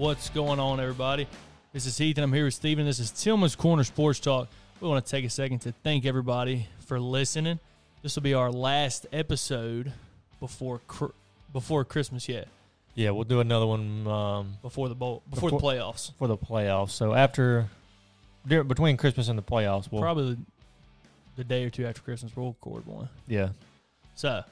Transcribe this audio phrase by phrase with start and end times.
[0.00, 1.28] What's going on, everybody?
[1.74, 2.86] This is Heath, and I'm here with Steven.
[2.86, 4.48] This is Tillman's Corner Sports Talk.
[4.80, 7.58] We want to take a second to thank everybody for listening.
[8.00, 9.92] This will be our last episode
[10.40, 10.80] before
[11.52, 12.48] before Christmas yet,
[12.94, 16.12] Yeah, we'll do another one um, before the bowl, before, the playoffs.
[16.16, 16.92] for the playoffs.
[16.92, 17.68] So after,
[18.48, 20.38] between Christmas and the playoffs, we'll Probably
[21.36, 23.10] the day or two after Christmas, we'll record one.
[23.28, 23.50] yeah.
[24.14, 24.44] So,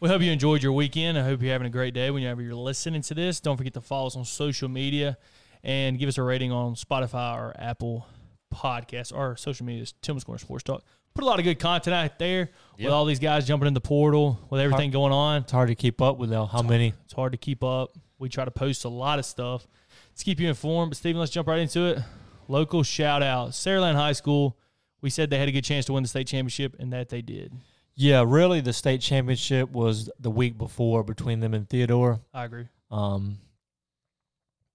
[0.00, 1.18] we hope you enjoyed your weekend.
[1.18, 3.40] I hope you're having a great day whenever you're listening to this.
[3.40, 5.16] Don't forget to follow us on social media
[5.64, 8.06] and give us a rating on Spotify or Apple
[8.54, 9.16] Podcasts.
[9.16, 10.84] Our social media is Tillman's Corner Sports Talk.
[11.14, 13.80] Put a lot of good content out there with all these guys jumping in the
[13.80, 15.42] portal, with everything going on.
[15.42, 16.92] It's hard to keep up with how, how many.
[17.04, 17.96] It's hard to keep up.
[18.18, 19.66] We try to post a lot of stuff
[20.14, 20.90] to keep you informed.
[20.90, 22.00] But, Steven, let's jump right into it.
[22.48, 24.58] Local shout out Saraland High School.
[25.00, 27.22] We said they had a good chance to win the state championship, and that they
[27.22, 27.54] did.
[27.96, 32.20] Yeah, really, the state championship was the week before between them and Theodore.
[32.34, 32.66] I agree.
[32.90, 33.38] Um,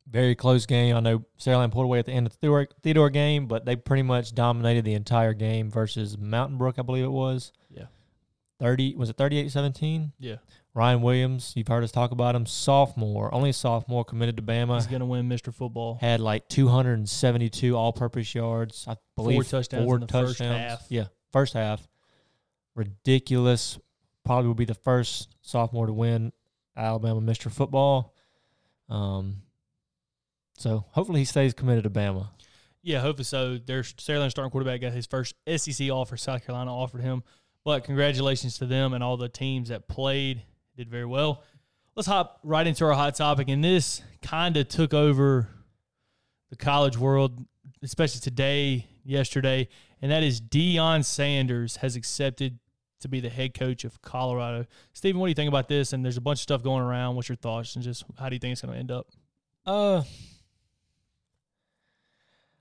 [0.08, 0.96] very close game.
[0.96, 3.76] I know Saraland pulled away at the end of the Theodore, Theodore game, but they
[3.76, 7.52] pretty much dominated the entire game versus Mountain Brook, I believe it was.
[7.70, 7.86] Yeah.
[8.60, 10.12] 30, was it 38-17?
[10.20, 10.36] Yeah.
[10.74, 14.76] Ryan Williams, you've heard us talk about him, sophomore, only sophomore, committed to Bama.
[14.76, 15.54] He's going to win Mr.
[15.54, 15.98] Football.
[16.02, 18.86] had like 272 all-purpose yards.
[18.88, 20.58] I believe Four touchdowns four in the first touchdowns.
[20.58, 20.86] half.
[20.90, 21.88] Yeah, first half.
[22.76, 23.80] Ridiculous.
[24.24, 26.32] Probably will be the first sophomore to win
[26.76, 27.52] Alabama Mr.
[27.52, 28.14] Football.
[28.90, 29.42] Um,
[30.58, 32.30] so hopefully he stays committed to Bama.
[32.84, 33.58] Yeah, hopefully so.
[33.58, 36.18] Their Saraland starting quarterback got his first SEC offer.
[36.18, 37.24] South Carolina offered him,
[37.64, 40.44] but congratulations to them and all the teams that played.
[40.78, 41.44] Did very well.
[41.96, 45.50] Let's hop right into our hot topic, and this kind of took over
[46.50, 47.46] the college world,
[47.84, 49.68] especially today, yesterday,
[50.02, 52.60] and that is Deion Sanders has accepted
[53.02, 54.66] to be the head coach of Colorado.
[54.94, 55.94] Steven, what do you think about this?
[55.94, 57.16] And there's a bunch of stuff going around.
[57.16, 59.08] What's your thoughts, and just how do you think it's going to end up?
[59.66, 60.04] Uh,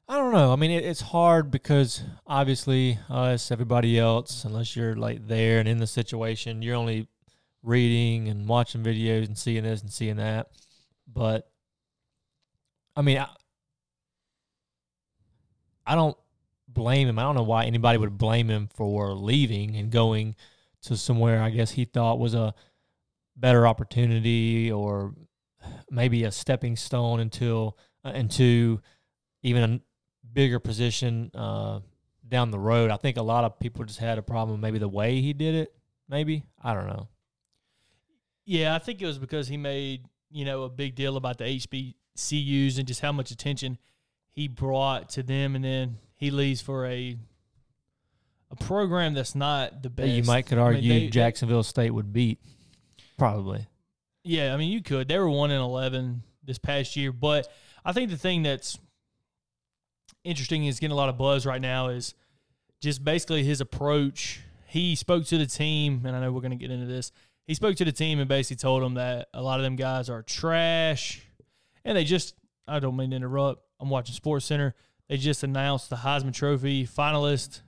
[0.09, 0.53] I don't know.
[0.53, 5.69] I mean, it, it's hard because obviously us, everybody else, unless you're like there and
[5.69, 7.07] in the situation, you're only
[7.63, 10.49] reading and watching videos and seeing this and seeing that.
[11.07, 11.49] But
[12.97, 13.29] I mean, I,
[15.87, 16.17] I don't
[16.73, 17.19] blame him.
[17.19, 20.37] I don't know why anybody would blame him for leaving and going
[20.83, 22.55] to somewhere I guess he thought was a
[23.37, 25.15] better opportunity or
[25.91, 28.81] maybe a stepping stone until uh, into
[29.43, 29.81] even a
[30.33, 31.81] bigger position uh,
[32.27, 32.91] down the road.
[32.91, 35.55] I think a lot of people just had a problem maybe the way he did
[35.55, 35.75] it.
[36.09, 37.09] Maybe I don't know.
[38.45, 41.45] Yeah, I think it was because he made, you know, a big deal about the
[41.45, 43.79] HBCUs and just how much attention
[44.33, 47.17] he brought to them and then he leaves for a
[48.53, 50.11] a program that's not the best.
[50.11, 52.39] you might could I mean, argue they- Jacksonville State would beat
[53.19, 53.67] probably.
[54.23, 55.09] yeah, I mean you could.
[55.09, 57.49] They were 1 in 11 this past year, but
[57.85, 58.79] I think the thing that's
[60.25, 62.15] interesting is getting a lot of buzz right now is
[62.81, 64.41] just basically his approach.
[64.67, 67.13] He spoke to the team and I know we're going to get into this.
[67.47, 70.09] He spoke to the team and basically told them that a lot of them guys
[70.11, 71.23] are trash
[71.85, 72.35] and they just
[72.69, 73.63] I don't mean to interrupt.
[73.81, 74.75] I'm watching Sports Center.
[75.11, 77.63] They just announced the Heisman Trophy finalist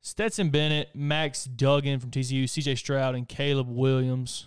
[0.00, 4.46] Stetson Bennett, Max Duggan from TCU, CJ Stroud, and Caleb Williams.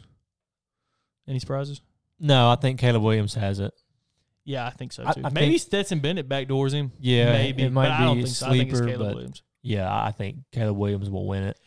[1.29, 1.79] Any surprises?
[2.19, 3.73] No, I think Caleb Williams has it.
[4.43, 5.21] Yeah, I think so too.
[5.23, 6.91] I maybe think- Stetson Bennett backdoors him.
[6.99, 7.63] Yeah, maybe.
[7.63, 8.47] it might but I don't be think so.
[8.47, 9.41] I think it's sleeper, Caleb but- Williams.
[9.61, 11.57] Yeah, I think Caleb Williams will win it.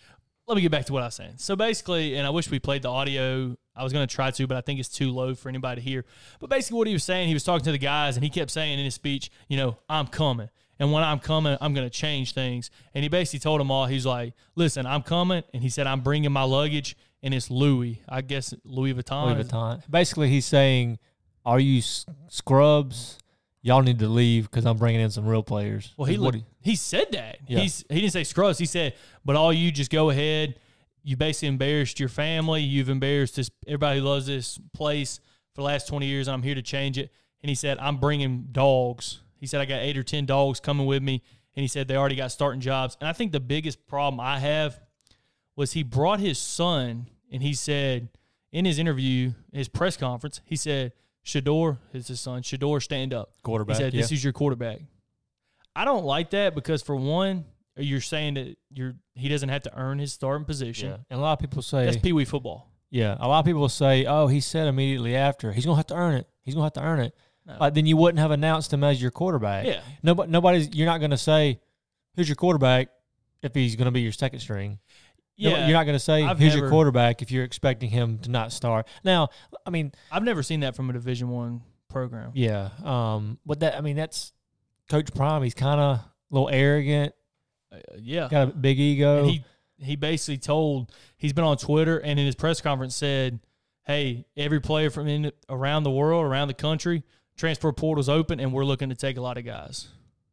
[0.46, 1.34] Let me get back to what I was saying.
[1.38, 3.56] So basically, and I wish we played the audio.
[3.74, 5.88] I was going to try to, but I think it's too low for anybody to
[5.88, 6.04] hear.
[6.40, 8.50] But basically, what he was saying, he was talking to the guys, and he kept
[8.50, 10.50] saying in his speech, you know, I'm coming.
[10.78, 12.70] And when I'm coming, I'm going to change things.
[12.94, 15.42] And he basically told them all, he's like, listen, I'm coming.
[15.54, 18.02] And he said, I'm bringing my luggage, and it's Louis.
[18.08, 19.34] I guess Louis Vuitton.
[19.34, 19.82] Louis Vuitton.
[19.90, 20.98] Basically, he's saying,
[21.44, 21.82] "Are you
[22.28, 23.18] scrubs?
[23.62, 26.34] Y'all need to leave because I'm bringing in some real players." Well, he Is what
[26.34, 27.38] looked, he said that.
[27.46, 27.60] Yeah.
[27.60, 28.58] He's he didn't say scrubs.
[28.58, 28.94] He said,
[29.24, 30.58] but all you just go ahead.
[31.02, 32.62] You basically embarrassed your family.
[32.62, 35.20] You've embarrassed this everybody who loves this place
[35.54, 37.10] for the last twenty years, and I'm here to change it.
[37.42, 39.20] And he said, I'm bringing dogs.
[39.36, 41.22] He said I got eight or ten dogs coming with me,
[41.56, 42.96] and he said they already got starting jobs.
[43.00, 44.78] And I think the biggest problem I have
[45.56, 48.08] was he brought his son, and he said
[48.52, 50.92] in his interview, his press conference, he said,
[51.24, 52.42] Shedeur is his son.
[52.42, 53.32] Shedeur, stand up.
[53.42, 53.76] quarterback.
[53.76, 54.00] He said, yeah.
[54.02, 54.80] "This is your quarterback."
[55.74, 57.44] I don't like that because for one,
[57.76, 60.90] you're saying that you're he doesn't have to earn his starting position.
[60.90, 60.96] yeah.
[61.10, 62.70] And a lot of people say, That's pee wee football.
[62.90, 65.94] yeah, a lot of people say, "Oh, he said immediately after he's gonna have to
[65.96, 66.26] earn it.
[66.42, 67.14] He's gonna have to earn it."
[67.46, 67.56] No.
[67.60, 69.66] Like then you wouldn't have announced him as your quarterback.
[69.66, 70.74] Yeah, Nobody, nobody's.
[70.74, 71.60] You're not gonna say,
[72.16, 72.88] "Who's your quarterback?"
[73.42, 74.78] If he's gonna be your second string.
[75.38, 75.66] No, yeah.
[75.66, 78.30] you're not going to say I've who's never- your quarterback if you're expecting him to
[78.30, 78.86] not start.
[79.02, 79.30] Now,
[79.66, 82.30] I mean, I've never seen that from a Division One program.
[82.34, 82.68] Yeah.
[82.84, 83.38] Um.
[83.44, 84.32] But that I mean that's
[84.90, 85.42] Coach Prime.
[85.42, 87.14] He's kind of a little arrogant.
[87.72, 88.28] Uh, yeah.
[88.30, 89.20] Got a big ego.
[89.20, 89.44] And he
[89.78, 93.40] he basically told he's been on Twitter and in his press conference said,
[93.84, 97.02] "Hey, every player from in around the world, around the country,
[97.36, 99.88] transfer portal's open, and we're looking to take a lot of guys."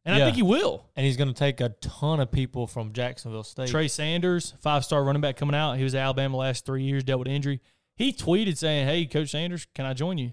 [0.06, 0.86] And I think he will.
[0.96, 3.68] and he's going to take a ton of people from Jacksonville State.
[3.70, 5.74] Trey Sanders, five star running back coming out.
[5.76, 7.60] He was at Alabama last three years, dealt with injury.
[7.96, 10.32] He tweeted saying, "Hey, Coach Sanders, can I join you?"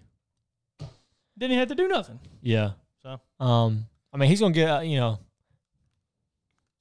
[1.38, 2.20] Didn't have to do nothing.
[2.43, 2.73] Yeah.
[3.02, 3.87] So Um.
[4.12, 5.19] I mean, he's going to get uh, you know.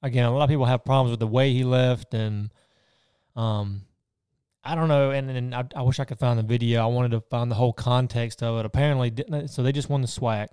[0.06, 2.50] Again, a lot of people have problems with the way he left, and
[3.34, 3.82] um,
[4.62, 5.10] I don't know.
[5.10, 6.82] And and I, I wish I could find the video.
[6.82, 8.66] I wanted to find the whole context of it.
[8.66, 10.46] Apparently, didn't so they just won the SWAC,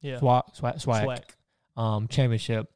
[0.00, 1.36] yeah, SWAC, SWAC, SWAC, Swack.
[1.76, 2.66] um, championship.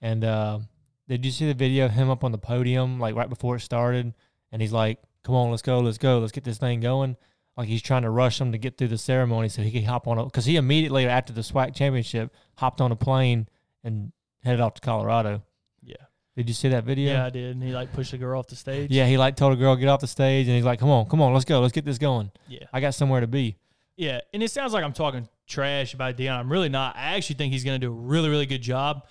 [0.00, 0.60] And uh,
[1.06, 3.60] did you see the video of him up on the podium, like right before it
[3.60, 4.14] started?
[4.52, 7.16] And he's like, "Come on, let's go, let's go, let's get this thing going."
[7.56, 10.08] Like he's trying to rush them to get through the ceremony so he could hop
[10.08, 13.46] on it because he immediately after the SWAC championship hopped on a plane
[13.84, 14.12] and
[14.44, 15.42] headed off to Colorado.
[15.82, 15.96] Yeah,
[16.36, 17.12] Did you see that video?
[17.12, 17.54] yeah, I did.
[17.56, 18.90] And he like pushed the girl off the stage.
[18.90, 21.06] Yeah, he like told a girl get off the stage and he's like, "Come on,
[21.06, 22.30] come on, let's go, let's get this going.
[22.48, 22.64] yeah.
[22.72, 23.56] I got somewhere to be."
[23.96, 26.38] Yeah, and it sounds like I'm talking trash about Deion.
[26.38, 26.96] I'm really not.
[26.96, 29.06] I actually think he's going to do a really, really good job.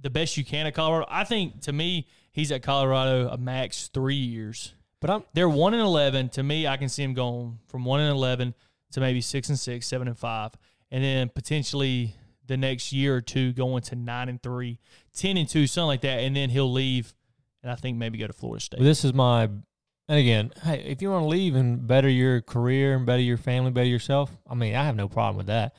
[0.00, 1.06] The best you can at Colorado.
[1.10, 4.74] I think to me, he's at Colorado a max three years.
[5.00, 6.28] But I'm They're one and eleven.
[6.30, 8.54] To me, I can see him going from one and eleven
[8.92, 10.52] to maybe six and six, seven and five,
[10.90, 12.14] and then potentially
[12.46, 14.78] the next year or two going to nine and three,
[15.14, 17.14] 10 and two, something like that, and then he'll leave,
[17.62, 18.80] and I think maybe go to Florida State.
[18.80, 22.40] Well, this is my, and again, hey, if you want to leave and better your
[22.40, 25.74] career and better your family, better yourself, I mean, I have no problem with that.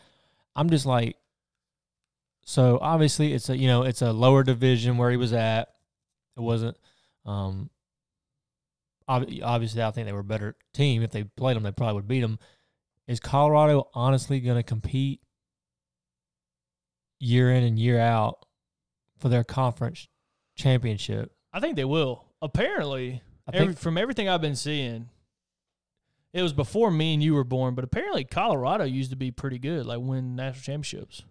[0.56, 1.18] I'm just like,
[2.46, 5.70] so obviously it's a you know it's a lower division where he was at.
[6.36, 6.78] It wasn't,
[7.26, 7.70] um,
[9.08, 11.04] obviously I think they were a better team.
[11.04, 12.40] If they played them, they probably would beat them.
[13.08, 15.22] Is Colorado honestly going to compete
[17.24, 18.46] year in and year out
[19.18, 20.08] for their conference
[20.56, 21.32] championship?
[21.52, 22.26] I think they will.
[22.42, 23.22] Apparently,
[23.52, 25.10] Every, from everything I've been seeing,
[26.34, 29.60] it was before me and you were born, but apparently Colorado used to be pretty
[29.60, 31.24] good, like win national championships,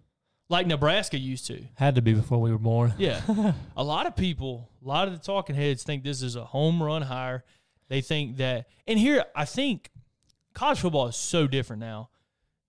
[0.48, 1.64] like Nebraska used to.
[1.74, 2.94] had to be before we were born.
[2.98, 3.20] Yeah,
[3.76, 6.82] a lot of people, a lot of the talking heads think this is a home
[6.82, 7.44] run hire.
[7.88, 9.90] They think that, and here I think
[10.54, 12.10] college football is so different now.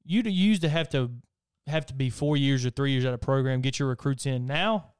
[0.05, 1.11] You used to have to
[1.67, 4.45] have to be four years or three years at a program, get your recruits in.
[4.45, 4.91] Now,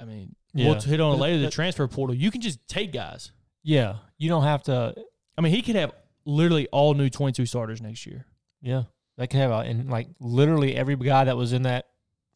[0.00, 1.42] I mean, we'll hit on it later.
[1.42, 3.32] The transfer portal, you can just take guys.
[3.62, 4.94] Yeah, you don't have to.
[5.38, 5.92] I mean, he could have
[6.24, 8.26] literally all new 22 starters next year.
[8.60, 8.84] Yeah,
[9.16, 11.86] they could have a, and like literally every guy that was in that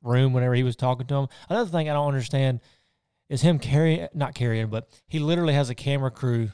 [0.03, 1.29] room whenever he was talking to him.
[1.49, 2.61] Another thing I don't understand
[3.29, 6.51] is him carrying, not carrying, but he literally has a camera crew.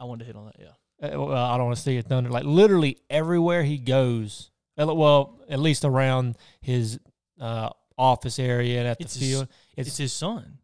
[0.00, 0.56] I wanted to hit on that.
[0.58, 1.08] Yeah.
[1.08, 2.30] Uh, well, I don't want to see it thunder.
[2.30, 4.50] Like literally everywhere he goes,
[4.86, 6.98] well, at least around his
[7.40, 9.48] uh, office area and at It's the his- field.
[9.76, 10.58] It's, It's, his son.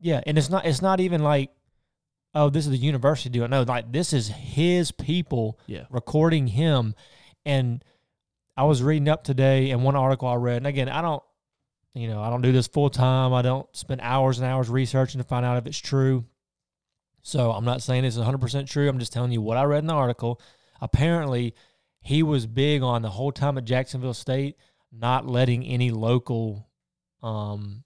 [0.00, 0.64] yeah, and it's not.
[0.66, 1.50] It's not even like,
[2.34, 3.50] oh, this is the university doing.
[3.50, 5.84] No, like this is his people Yeah.
[5.90, 6.94] recording him.
[7.44, 7.82] And
[8.56, 11.22] I was reading up today, and one article I read, and again, I don't,
[11.94, 13.32] you know, I don't do this full time.
[13.32, 16.24] I don't spend hours and hours researching to find out if it's true.
[17.22, 18.88] So I'm not saying it's 100% true.
[18.88, 20.40] I'm just telling you what I read in the article.
[20.80, 21.54] Apparently,
[22.08, 24.56] he was big on the whole time at Jacksonville State
[24.90, 26.66] not letting any local,
[27.22, 27.84] um,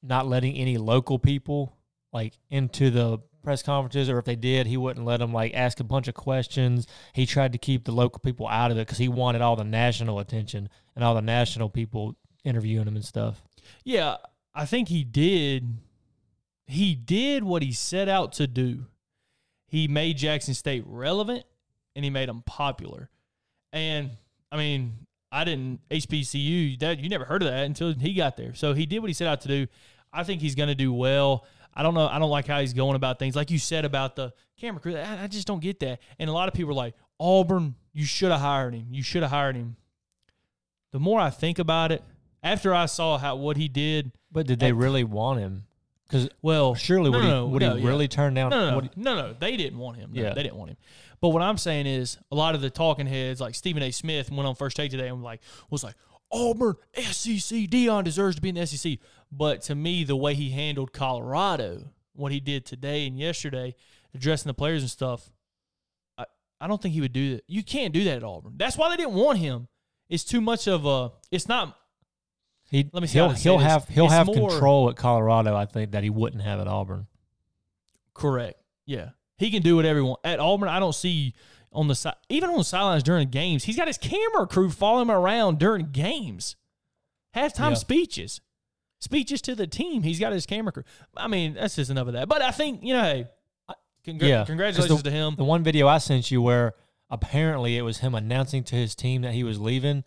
[0.00, 1.76] not letting any local people
[2.12, 5.80] like into the press conferences, or if they did, he wouldn't let them like ask
[5.80, 6.86] a bunch of questions.
[7.12, 9.64] He tried to keep the local people out of it because he wanted all the
[9.64, 13.42] national attention and all the national people interviewing him and stuff.
[13.82, 14.18] Yeah.
[14.54, 15.78] I think he did.
[16.64, 18.86] He did what he set out to do.
[19.66, 21.44] He made Jackson State relevant
[21.96, 23.10] and he made them popular.
[23.72, 24.10] And
[24.50, 24.94] I mean,
[25.30, 28.54] I didn't HBCU that you never heard of that until he got there.
[28.54, 29.66] So he did what he set out to do.
[30.12, 31.44] I think he's going to do well.
[31.74, 32.06] I don't know.
[32.08, 33.36] I don't like how he's going about things.
[33.36, 36.00] Like you said about the camera crew, I, I just don't get that.
[36.18, 38.86] And a lot of people are like, Auburn, you should have hired him.
[38.90, 39.76] You should have hired him.
[40.92, 42.02] The more I think about it,
[42.42, 45.64] after I saw how what he did, But did they At- really want him?
[46.08, 47.88] Because well, surely no, would he, would no, he yeah.
[47.88, 48.50] really turn down?
[48.50, 50.10] no, no, no, what he- no, no, they didn't want him.
[50.12, 50.34] No, Yeah.
[50.34, 50.76] they didn't want him.
[51.20, 53.90] But what I'm saying is, a lot of the talking heads, like Stephen A.
[53.90, 55.96] Smith, went on first take today and was like, was like,
[56.30, 58.98] Auburn, SEC, Deion deserves to be in the SEC.
[59.32, 63.74] But to me, the way he handled Colorado, what he did today and yesterday,
[64.14, 65.30] addressing the players and stuff,
[66.16, 66.24] I,
[66.60, 67.44] I don't think he would do that.
[67.46, 68.54] You can't do that at Auburn.
[68.56, 69.68] That's why they didn't want him.
[70.08, 71.12] It's too much of a.
[71.30, 71.76] It's not.
[72.70, 75.56] He, Let me see he'll he'll have he'll It's have more- control at Colorado.
[75.56, 77.06] I think that he wouldn't have at Auburn.
[78.14, 78.60] Correct.
[78.86, 79.10] Yeah.
[79.36, 80.20] He can do whatever he wants.
[80.24, 81.34] At Auburn, I don't see
[81.72, 83.64] on the side, even on the sidelines during games.
[83.64, 86.56] He's got his camera crew following him around during games,
[87.36, 87.74] halftime Yeah.
[87.74, 88.40] speeches,
[88.98, 90.02] speeches to the team.
[90.02, 90.84] He's got his camera crew.
[91.16, 92.28] I mean, that's just enough of that.
[92.28, 93.26] But I think you know, hey,
[94.04, 95.36] congra- Yeah, congratulations the, to him.
[95.36, 96.74] The one video I sent you where
[97.10, 100.04] apparently it was him announcing to his team that he was leaving.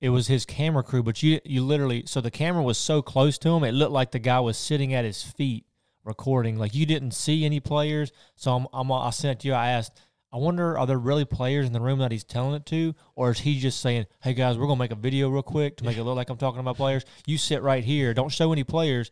[0.00, 3.36] It was his camera crew, but you you literally so the camera was so close
[3.38, 5.66] to him, it looked like the guy was sitting at his feet
[6.04, 6.58] recording.
[6.58, 8.10] Like you didn't see any players.
[8.36, 9.54] So I'm, I'm I sent it to you.
[9.54, 10.00] I asked,
[10.32, 13.30] I wonder are there really players in the room that he's telling it to, or
[13.30, 15.98] is he just saying, "Hey guys, we're gonna make a video real quick to make
[15.98, 17.04] it look like I'm talking about players.
[17.26, 18.14] You sit right here.
[18.14, 19.10] Don't show any players."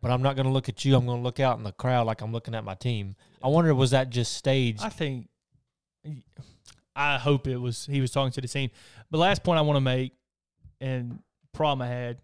[0.00, 0.94] But I'm not going to look at you.
[0.94, 3.16] I'm going to look out in the crowd like I'm looking at my team.
[3.42, 4.80] I wonder was that just staged?
[4.80, 5.28] I think,
[6.94, 8.70] I hope it was he was talking to the team.
[9.10, 10.12] But last point I want to make,
[10.80, 11.20] and
[11.52, 12.18] problem I had,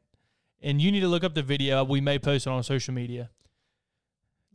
[0.62, 1.84] and you need to look up the video.
[1.84, 3.30] We may post it on social media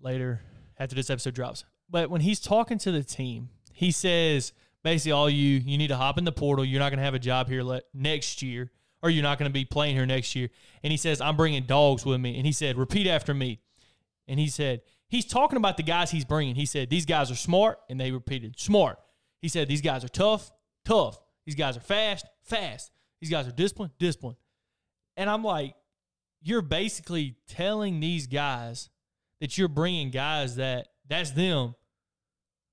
[0.02, 0.42] later
[0.78, 1.66] after this episode drops.
[1.90, 4.54] But when he's talking to the team, he says
[4.84, 6.64] basically all you you need to hop in the portal.
[6.66, 9.50] You're not going to have a job here le- next year, or you're not going
[9.50, 10.50] to be playing here next year.
[10.84, 12.38] And he says I'm bringing dogs with me.
[12.38, 13.60] And he said repeat after me.
[14.28, 16.56] And he said he's talking about the guys he's bringing.
[16.56, 19.00] He said these guys are smart, and they repeated smart.
[19.42, 20.52] He said these guys are tough,
[20.86, 21.20] tough.
[21.46, 22.92] These guys are fast, fast.
[23.22, 24.38] These guys are disciplined, disciplined.
[25.18, 25.76] And I'm like,
[26.42, 28.90] you're basically telling these guys
[29.42, 31.76] that you're bringing guys that that's them.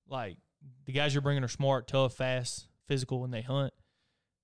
[0.09, 0.37] Like
[0.85, 3.73] the guys you're bringing are smart, tough, fast, physical, and they hunt.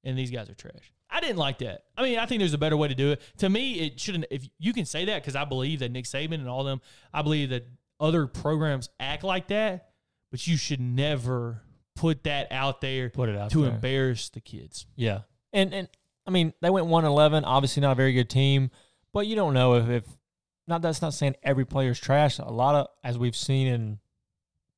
[0.04, 0.92] And these guys are trash.
[1.09, 1.82] I didn't like that.
[1.97, 3.21] I mean, I think there's a better way to do it.
[3.38, 4.25] To me, it shouldn't.
[4.30, 6.80] If you can say that, because I believe that Nick Saban and all them,
[7.12, 7.66] I believe that
[8.00, 9.90] other programs act like that,
[10.32, 11.62] but you should never
[11.94, 13.71] put that out there Put it out to there.
[13.75, 14.87] embarrass the kids.
[14.97, 15.21] Yeah,
[15.52, 15.88] and and
[16.26, 17.44] I mean they went one eleven.
[17.44, 18.71] Obviously not a very good team,
[19.12, 20.04] but you don't know if if
[20.66, 20.82] not.
[20.82, 22.38] That's not saying every player's trash.
[22.38, 23.99] A lot of as we've seen in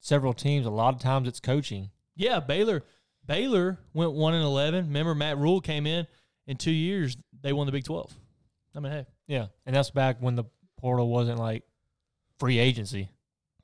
[0.01, 1.91] several teams, a lot of times it's coaching.
[2.17, 2.83] Yeah, Baylor.
[3.27, 4.87] Baylor went one and eleven.
[4.87, 6.07] Remember, Matt Rhule came in
[6.47, 7.17] in two years.
[7.43, 8.13] They won the Big Twelve.
[8.77, 10.45] I mean, hey, Yeah, and that's back when the
[10.79, 11.63] portal wasn't like
[12.39, 13.09] free agency.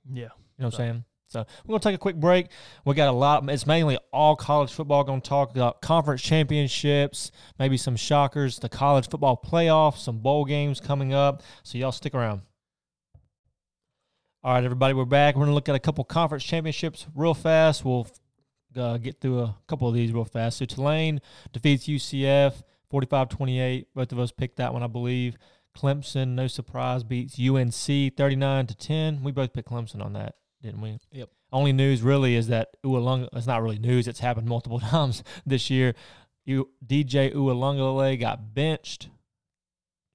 [0.08, 1.04] yeah, You know what I'm saying?
[1.30, 2.48] So we're gonna take a quick break.
[2.84, 3.48] We got a lot.
[3.48, 5.04] It's mainly all college football.
[5.04, 10.44] Going to talk about conference championships, maybe some shockers, the college football playoffs, some bowl
[10.44, 11.42] games coming up.
[11.62, 12.42] So y'all stick around.
[14.42, 15.36] All right, everybody, we're back.
[15.36, 17.84] We're gonna look at a couple conference championships real fast.
[17.84, 18.08] We'll
[18.76, 20.58] uh, get through a couple of these real fast.
[20.58, 21.20] So Tulane
[21.52, 22.54] defeats UCF
[22.92, 23.86] 45-28.
[23.94, 25.36] Both of us picked that one, I believe.
[25.76, 29.22] Clemson, no surprise, beats UNC 39 to 10.
[29.22, 30.98] We both picked Clemson on that, didn't we?
[31.12, 31.30] Yep.
[31.52, 35.70] Only news really is that Ualunga, it's not really news, it's happened multiple times this
[35.70, 35.94] year.
[36.44, 39.08] You, DJ Uiagalelei got benched,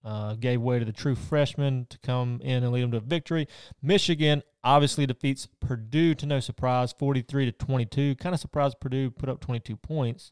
[0.03, 3.01] uh, gave way to the true freshman to come in and lead them to a
[3.01, 3.47] victory.
[3.81, 8.15] Michigan obviously defeats Purdue to no surprise, 43 to 22.
[8.15, 10.31] Kind of surprised Purdue put up 22 points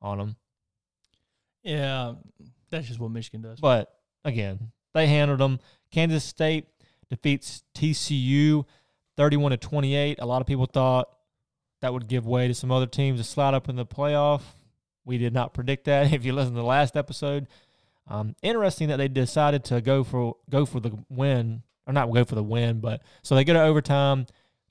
[0.00, 0.36] on them.
[1.62, 2.14] yeah.
[2.70, 3.58] That's just what Michigan does.
[3.58, 3.92] But
[4.24, 5.58] again, they handled them.
[5.90, 6.66] Kansas State
[7.10, 8.64] defeats TCU
[9.20, 10.18] 31 to 28.
[10.18, 11.10] A lot of people thought
[11.82, 14.40] that would give way to some other teams to slide up in the playoff.
[15.04, 16.10] We did not predict that.
[16.14, 17.46] If you listen to the last episode,
[18.08, 22.24] um, interesting that they decided to go for go for the win or not go
[22.24, 24.24] for the win, but so they go to overtime.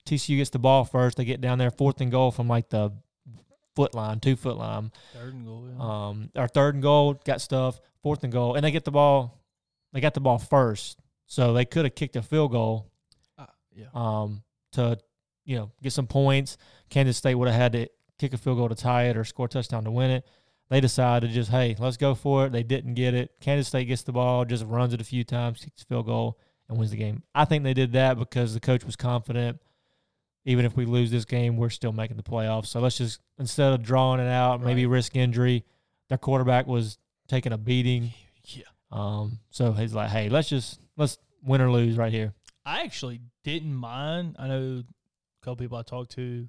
[0.04, 1.16] TCU gets the ball first.
[1.16, 2.90] They get down there fourth and goal from like the
[3.76, 5.68] foot line, two foot line Third and goal.
[5.68, 5.84] Yeah.
[5.84, 9.38] um, our third and goal, got stuff, fourth and goal, and they get the ball.
[9.92, 12.89] They got the ball first, so they could have kicked a field goal
[13.74, 13.86] yeah.
[13.94, 14.98] um, to,
[15.44, 16.56] you know, get some points.
[16.88, 19.46] Kansas State would have had to kick a field goal to tie it or score
[19.46, 20.26] a touchdown to win it.
[20.68, 22.52] They decided to just, hey, let's go for it.
[22.52, 23.32] They didn't get it.
[23.40, 26.38] Kansas State gets the ball, just runs it a few times, kicks a field goal,
[26.68, 27.22] and wins the game.
[27.34, 29.58] I think they did that because the coach was confident.
[30.44, 32.66] Even if we lose this game, we're still making the playoffs.
[32.68, 34.92] So let's just instead of drawing it out, maybe Right.
[34.92, 35.64] risk injury.
[36.08, 36.98] Their quarterback was
[37.28, 38.12] taking a beating.
[38.44, 38.64] Yeah.
[38.92, 42.32] Um, so he's like, hey, let's just let's win or lose right here.
[42.64, 44.36] I actually didn't mind.
[44.38, 46.48] I know a couple people I talked to.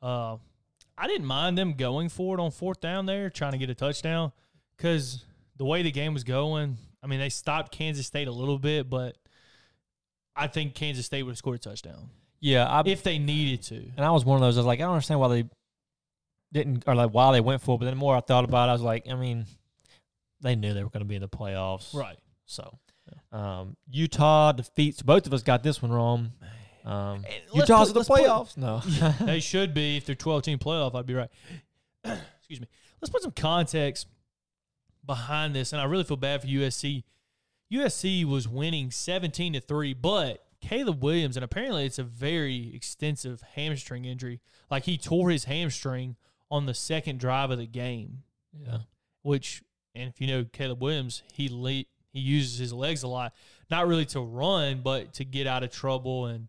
[0.00, 0.36] Uh,
[0.98, 3.74] I didn't mind them going for it on fourth down there, trying to get a
[3.74, 4.32] touchdown,
[4.76, 5.24] because
[5.56, 8.88] the way the game was going, I mean, they stopped Kansas State a little bit,
[8.90, 9.16] but
[10.36, 12.10] I think Kansas State would have scored a touchdown
[12.40, 13.76] Yeah, I, if they needed to.
[13.96, 14.56] and I was one of those.
[14.56, 15.44] I was like, I don't understand why they
[16.52, 17.78] didn't, or like why they went for it.
[17.78, 19.46] But then the more I thought about it, I was like, I mean,
[20.40, 22.18] they knew they were going to be in the playoffs, Right.
[22.46, 22.78] So,
[23.32, 25.02] um, Utah defeats.
[25.02, 26.32] Both of us got this one wrong.
[26.84, 28.56] Um, Utah's in the playoffs.
[28.56, 28.80] no,
[29.26, 30.94] they should be if they're 12 team playoff.
[30.94, 31.30] I'd be right.
[32.04, 32.66] Excuse me.
[33.00, 34.06] Let's put some context
[35.04, 37.04] behind this, and I really feel bad for USC.
[37.72, 43.42] USC was winning 17 to three, but Caleb Williams, and apparently it's a very extensive
[43.54, 44.40] hamstring injury.
[44.70, 46.16] Like he tore his hamstring
[46.50, 48.78] on the second drive of the game, Yeah.
[49.22, 49.62] which,
[49.94, 53.32] and if you know Caleb Williams, he le- he uses his legs a lot,
[53.70, 56.48] not really to run, but to get out of trouble and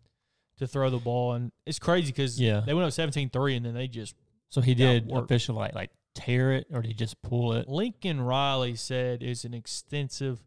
[0.58, 1.34] to throw the ball.
[1.34, 2.62] And it's crazy because Yeah.
[2.66, 4.16] they went up 17-3 and then they just
[4.50, 5.24] So he did work.
[5.26, 7.68] officially like, like tear it, or did he just pull it?
[7.68, 10.40] Lincoln Riley said it's an extensive,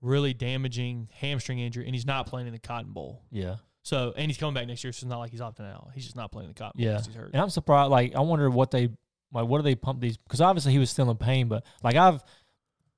[0.00, 3.22] really damaging hamstring injury, and he's not playing in the Cotton Bowl.
[3.30, 3.56] Yeah.
[3.84, 5.90] So, and he's coming back next year, so it's not like he's opting out.
[5.94, 6.98] He's just not playing the Cotton Bowl Yeah.
[7.02, 7.30] he's hurt.
[7.32, 7.90] And I'm surprised.
[7.90, 8.90] Like, I wonder what they
[9.32, 9.48] like.
[9.48, 10.16] What do they pump these?
[10.18, 12.22] Because obviously he was still in pain, but like I've,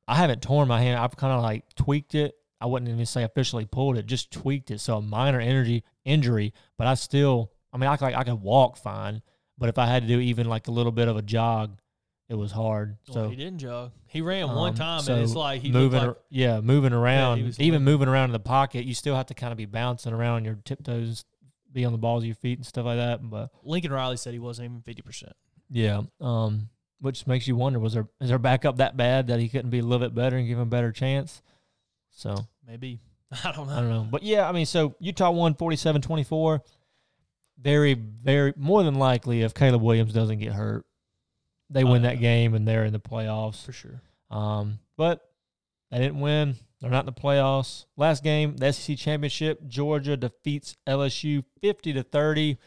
[0.07, 0.99] I haven't torn my hand.
[0.99, 2.35] I've kind of like tweaked it.
[2.61, 4.81] I wouldn't even say officially pulled it, just tweaked it.
[4.81, 7.51] So a minor energy injury, but I still.
[7.73, 9.21] I mean, I could, like I could walk fine,
[9.59, 11.79] but if I had to do even like a little bit of a jog,
[12.29, 12.97] it was hard.
[13.09, 13.91] Well, So he didn't jog.
[14.07, 17.43] He ran one Um, time, so and it's like he moving, like yeah, moving around,
[17.45, 17.85] was even limping.
[17.93, 20.45] moving around in the pocket, you still have to kind of be bouncing around on
[20.45, 21.25] your tiptoes,
[21.73, 23.29] be on the balls of your feet and stuff like that.
[23.29, 25.33] But Lincoln Riley said he wasn't even fifty percent.
[25.69, 26.69] yeah, um,
[27.01, 29.79] which makes you wonder: was there is there backup that bad that he couldn't be
[29.81, 31.43] a little bit better and give him a better chance?
[32.11, 33.01] So Maybe
[33.45, 33.75] I don't know.
[33.75, 36.61] I don't know, but yeah, I mean, so Utah won 47-24.
[37.61, 40.85] Very, very more than likely, if Caleb Williams doesn't get hurt,
[41.71, 43.65] they win that game and they're in the playoffs.
[43.65, 44.03] for sure.
[44.31, 45.29] Um, but
[45.91, 46.57] they didn't win.
[46.81, 47.87] They're not in the playoffs.
[47.97, 52.59] Last game, the SEC championship, Georgia defeats LSU fifty to thirty.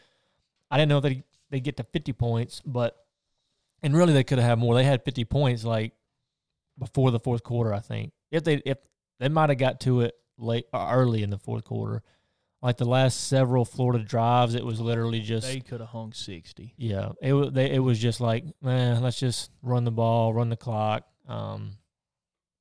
[0.70, 2.96] I didn't know they they get to fifty points, but
[3.82, 4.74] and really they could have had more.
[4.74, 5.92] They had fifty points like
[6.78, 7.72] before the fourth quarter.
[7.74, 8.78] I think if they if
[9.20, 12.02] they might have got to it late uh, early in the fourth quarter,
[12.62, 16.74] like the last several Florida drives, it was literally just They could have hung sixty.
[16.76, 20.48] yeah, it was they it was just like, man, let's just run the ball, run
[20.50, 21.04] the clock.
[21.26, 21.72] Um,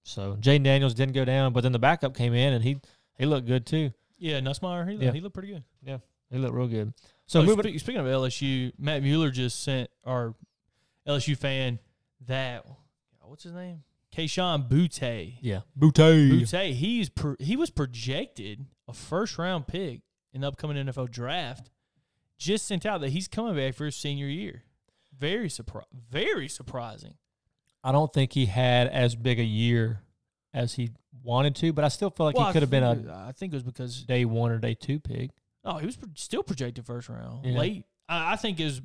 [0.03, 2.79] so Jayden Daniels didn't go down, but then the backup came in and he
[3.17, 3.91] he looked good too.
[4.17, 5.11] Yeah, Nussmeier, he, Yeah.
[5.11, 5.63] he looked pretty good.
[5.83, 5.97] Yeah,
[6.31, 6.93] he looked real good.
[7.27, 10.33] So So moving, speaking of LSU, Matt Mueller just sent our
[11.07, 11.79] LSU fan
[12.27, 12.65] that
[13.21, 13.83] what's his name,
[14.15, 15.37] Kayshon Boutte.
[15.41, 16.29] yeah, Boutte.
[16.29, 20.01] Butte, he's pro- he was projected a first round pick
[20.33, 21.69] in the upcoming NFL draft.
[22.37, 24.63] Just sent out that he's coming back for his senior year.
[25.17, 27.15] Very surpri- very surprising.
[27.83, 30.01] I don't think he had as big a year
[30.53, 30.91] as he
[31.23, 32.91] wanted to, but I still feel like Well, he could have been a.
[32.91, 35.31] I think- think it was because day one or day two pick.
[35.63, 37.57] oh he was pro- still projected first round Yeah.
[37.57, 37.85] late.
[38.07, 38.81] I, I think is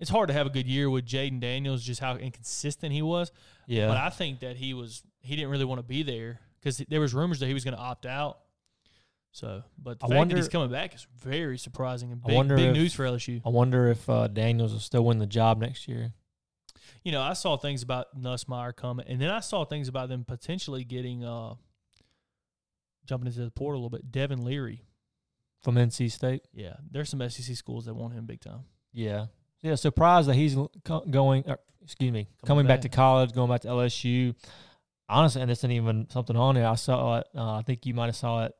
[0.00, 3.32] it's hard to have a good year with Jayden Daniels just how inconsistent he was.
[3.66, 6.78] Yeah, But I think that he was he didn't really want to be there because
[6.88, 8.38] there was rumors that he was going to opt out.
[9.32, 12.28] So, but the I fact wonder- that he's coming back is very surprising and I
[12.28, 13.42] big, wonder big if- news for LSU.
[13.44, 16.12] I wonder if uh, Daniels will still win the job next year.
[17.04, 20.24] You know, I saw things about Nussmeier coming, and then I saw things about them
[20.24, 21.54] potentially getting uh
[23.06, 24.10] jumping into the portal a little bit.
[24.10, 24.82] Devin Leary,
[25.62, 28.60] From NC State, yeah, there's some SEC schools that want him big time.
[28.92, 29.26] Yeah.
[29.62, 30.56] Yeah, surprised that he's
[31.10, 32.82] going, or, excuse me, coming, back.
[32.82, 34.34] to college, going back to LSU.
[35.08, 36.66] Honestly, and this isn't even something on there.
[36.66, 37.26] I saw it.
[37.34, 38.54] Uh, I think you might have saw it.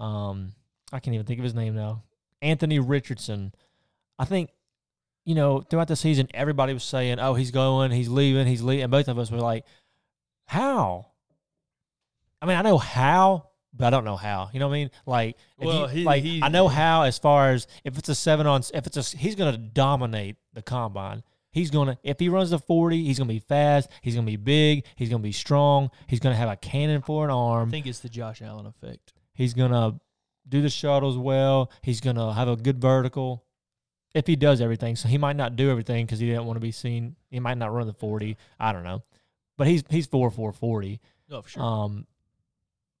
[0.00, 0.52] Um,
[0.92, 2.02] I can't even think of his name now.
[2.40, 3.52] Anthony Richardson.
[4.18, 4.50] I think,
[5.24, 8.84] you know, throughout the season, everybody was saying, "Oh, he's going, he's leaving, he's leaving,"
[8.84, 9.64] and both of us were like,
[10.46, 11.06] "How?"
[12.40, 14.50] I mean, I know how, but I don't know how.
[14.52, 14.90] You know what I mean?
[15.06, 18.14] Like, Well, you- he- like he- I know how as far as if it's a
[18.14, 21.22] seven on, if it's a, he's going to dominate the combine.
[21.52, 23.90] He's going to, if he runs the 40, he's going to be fast.
[24.00, 24.84] He's going to be big.
[24.96, 25.90] He's going to be strong.
[26.06, 27.68] He's going to have a cannon for an arm.
[27.68, 29.12] I think it's the Josh Allen effect.
[29.34, 30.00] He's going to
[30.48, 31.70] do the shuttles well.
[31.82, 33.44] He's going to have a good vertical.
[34.14, 36.60] If he does everything, so he might not do everything because he didn't want to
[36.60, 37.16] be seen.
[37.30, 38.36] He might not run the 40.
[38.60, 39.02] I don't know.
[39.58, 41.00] But he's he's 4 4 40.
[41.30, 41.62] Oh, for sure.
[41.62, 42.06] Um,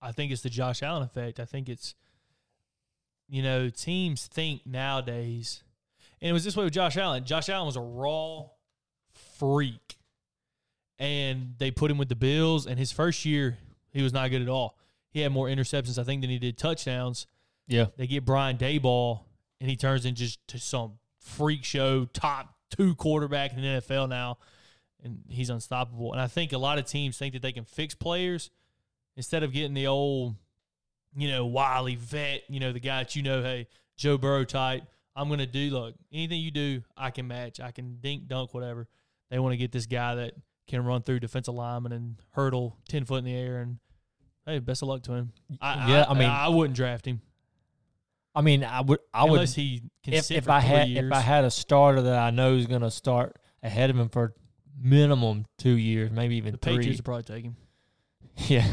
[0.02, 1.38] I think it's the Josh Allen effect.
[1.38, 1.94] I think it's,
[3.28, 5.62] you know, teams think nowadays,
[6.20, 7.24] and it was this way with Josh Allen.
[7.24, 8.46] Josh Allen was a raw
[9.38, 9.96] freak,
[10.98, 12.66] and they put him with the Bills.
[12.66, 13.58] And his first year,
[13.92, 14.76] he was not good at all.
[15.10, 17.26] He had more interceptions, I think, than he did touchdowns.
[17.68, 17.86] yeah.
[17.96, 19.20] They get Brian Daboll,
[19.60, 24.08] and he turns into just to some freak show top two quarterback in the NFL
[24.08, 24.38] now,
[25.04, 26.12] and he's unstoppable.
[26.12, 28.50] And I think a lot of teams think that they can fix players
[29.16, 30.36] instead of getting the old,
[31.16, 34.82] you know, wily vet, you know, the guy that you know, hey, Joe Burrow type.
[35.14, 37.60] I'm gonna do look anything you do, I can match.
[37.60, 38.88] I can dink, dunk, whatever.
[39.30, 40.32] They want to get this guy that
[40.66, 43.78] can run through defensive linemen and hurdle ten foot in the air and.
[44.44, 45.32] Hey, best of luck to him.
[45.60, 47.20] I, Yeah, I, I mean- I wouldn't draft him.
[48.34, 51.06] I mean, I would I would unless he can if, sit if I had years.
[51.06, 54.08] if I had a starter that I know is going to start ahead of him
[54.08, 54.34] for
[54.76, 56.76] minimum two years, maybe even the three.
[56.76, 57.56] Patriots would probably take him.
[58.48, 58.66] Yeah,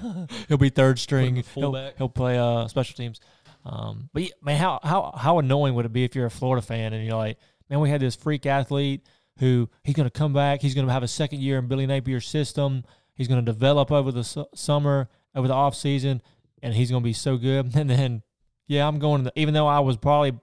[0.48, 1.36] he'll be third string.
[1.36, 1.96] He'll, fullback.
[1.96, 3.20] he'll play uh, special teams.
[3.64, 6.64] Um, but yeah, man, how how how annoying would it be if you're a Florida
[6.64, 7.38] fan and you're like,
[7.70, 9.06] man, we had this freak athlete
[9.38, 10.60] who he's going to come back.
[10.62, 12.84] He's going to have a second year in Billy Napier's system.
[13.14, 16.22] He's going to develop over the su- summer, over the off season,
[16.62, 17.74] and he's going to be so good.
[17.76, 18.22] And then,
[18.66, 19.24] yeah, I'm going.
[19.24, 20.38] To even though I was probably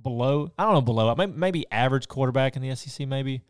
[0.00, 3.42] below, I don't know below, maybe, maybe average quarterback in the SEC, maybe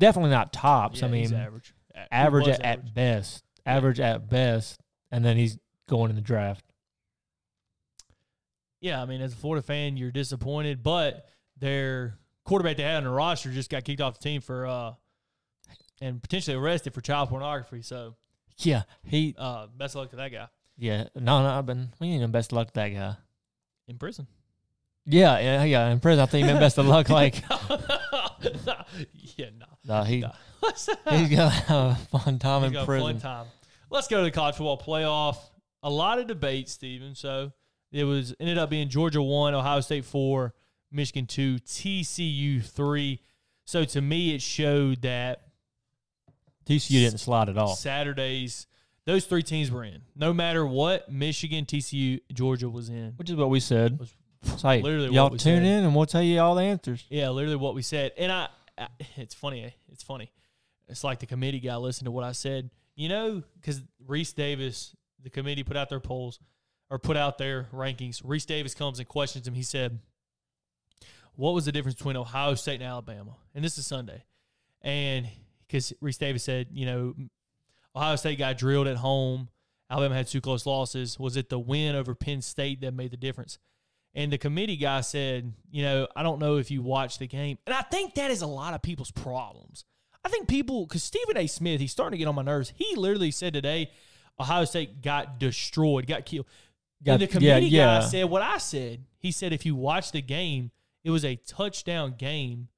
[0.00, 1.00] definitely not tops.
[1.00, 1.74] Yeah, I mean, average.
[1.94, 6.22] A- he average at, at best, average at best, and then he's going in the
[6.22, 6.64] draft.
[8.80, 11.26] Yeah, I mean, as a Florida fan, you're disappointed, but
[11.58, 14.92] their quarterback they had on the roster just got kicked off the team for uh
[16.00, 17.82] and potentially arrested for child pornography.
[17.82, 18.16] So
[18.58, 19.34] Yeah, he.
[19.38, 21.90] uh best of luck to that guy Yeah, no, no, I've been.
[22.00, 23.16] We ain't best of luck to that guy.
[23.86, 24.26] in prison.
[25.06, 25.88] Yeah, yeah, yeah.
[25.90, 27.08] In prison, I think he meant best of luck.
[27.08, 27.42] Like,
[29.36, 29.66] yeah, no.
[29.84, 30.32] no, he No.
[31.10, 33.12] He's gonna have a fun time He's in prison.
[33.12, 33.46] fun time.
[33.90, 35.36] Let's go to the college football playoff.
[35.82, 37.14] A lot of debate, Steven.
[37.14, 37.52] So
[37.90, 40.54] it was ended up being Georgia one, Ohio State four,
[40.90, 43.20] Michigan two, TCU three.
[43.64, 45.42] So to me, it showed that
[46.66, 47.74] TCU didn't slide at all.
[47.74, 48.66] Saturdays,
[49.04, 50.02] those three teams were in.
[50.14, 53.12] No matter what, Michigan, TCU, Georgia was in.
[53.16, 53.98] Which is what we said.
[53.98, 54.12] Was
[54.44, 55.56] It's like, literally y'all tune said.
[55.62, 57.04] in and we'll tell you all the answers.
[57.08, 58.12] Yeah, literally what we said.
[58.16, 58.48] And I,
[58.78, 59.64] I it's funny.
[59.64, 59.70] Eh?
[59.90, 60.30] It's funny.
[60.92, 62.70] It's like the committee guy listened to what I said.
[62.94, 66.38] You know, because Rece Davis, the committee put out their polls
[66.90, 68.22] or put out their rankings.
[68.22, 69.54] Rece Davis comes and questions him.
[69.54, 69.98] He said,
[71.34, 73.36] What was the difference between Ohio State and Alabama?
[73.54, 74.24] And this is Sunday.
[74.82, 75.26] And
[75.66, 77.14] because Rece Davis said, you know,
[77.96, 79.48] Ohio State got drilled at home.
[79.90, 81.18] Alabama had two close losses.
[81.18, 83.58] Was it the win over Penn State that made the difference?
[84.14, 87.58] And the committee guy said, you know, I don't know if you watched the game.
[87.66, 89.84] And I think that is a lot of people's problems.
[90.24, 91.46] I think people, because Stephen A.
[91.46, 92.72] Smith, he's starting to get on my nerves.
[92.76, 93.90] He literally said today,
[94.38, 96.46] Ohio State got destroyed, got killed.
[97.02, 98.00] Got- and the yeah, committee yeah.
[98.00, 99.04] guy said what I said.
[99.18, 100.70] He said if you watch the game,
[101.04, 102.68] it was a touchdown game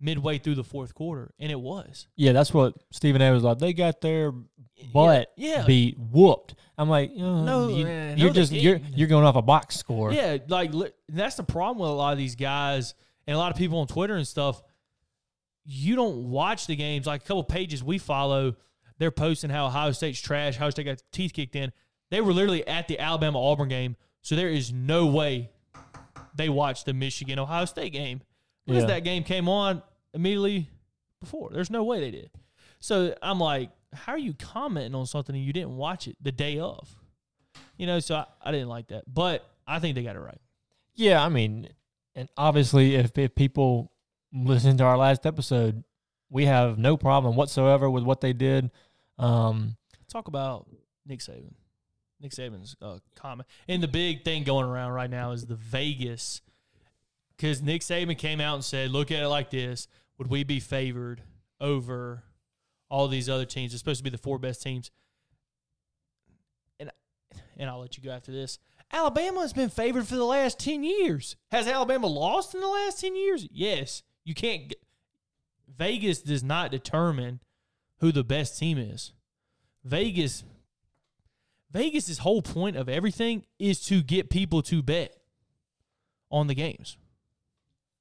[0.00, 2.06] midway through the fourth quarter, and it was.
[2.16, 3.58] Yeah, that's what Stephen A was like.
[3.58, 4.32] They got their
[4.92, 5.64] butt yeah.
[5.66, 6.54] beat whooped.
[6.76, 9.76] I'm like, uh, No, you, man, you're no, just you're you're going off a box
[9.76, 10.12] score.
[10.12, 10.72] Yeah, like
[11.08, 12.94] that's the problem with a lot of these guys
[13.26, 14.62] and a lot of people on Twitter and stuff.
[15.70, 17.06] You don't watch the games.
[17.06, 18.56] Like a couple pages we follow,
[18.98, 20.56] they're posting how Ohio State's trash.
[20.56, 21.72] Ohio State got teeth kicked in.
[22.10, 25.50] They were literally at the Alabama Auburn game, so there is no way
[26.34, 28.22] they watched the Michigan Ohio State game
[28.66, 28.88] because Yeah.
[28.88, 29.82] that game came on
[30.14, 30.70] immediately
[31.20, 31.50] before.
[31.52, 32.30] There's no way they did.
[32.80, 36.32] So I'm like, how are you commenting on something and you didn't watch it the
[36.32, 36.96] day of?
[37.76, 40.40] You know, so I, I didn't like that, but I think they got it right.
[40.94, 41.68] Yeah, I mean,
[42.14, 43.92] and obviously, if, if people
[44.32, 45.84] listen to our last episode,
[46.30, 48.70] we have no problem whatsoever with what they did.
[49.18, 49.76] Um,
[50.08, 50.66] Talk about
[51.06, 51.54] Nick Saban.
[52.20, 53.48] Nick Saban's uh, comment.
[53.68, 56.40] And the big thing going around right now is the Vegas.
[57.36, 59.86] Because Nick Saban came out and said, look at it like this.
[60.18, 61.22] Would we be favored
[61.60, 62.24] over
[62.90, 63.72] all these other teams?
[63.72, 64.90] It's supposed to be the four best teams.
[66.80, 66.90] And,
[67.56, 68.58] and I'll let you go after this.
[68.90, 71.36] Alabama has been favored for the last 10 years.
[71.52, 73.46] Has Alabama lost in the last 10 years?
[73.52, 74.02] Yes.
[74.28, 74.74] You can't.
[75.74, 77.40] Vegas does not determine
[78.00, 79.12] who the best team is.
[79.84, 80.44] Vegas
[81.70, 85.16] Vegas's whole point of everything is to get people to bet
[86.30, 86.98] on the games.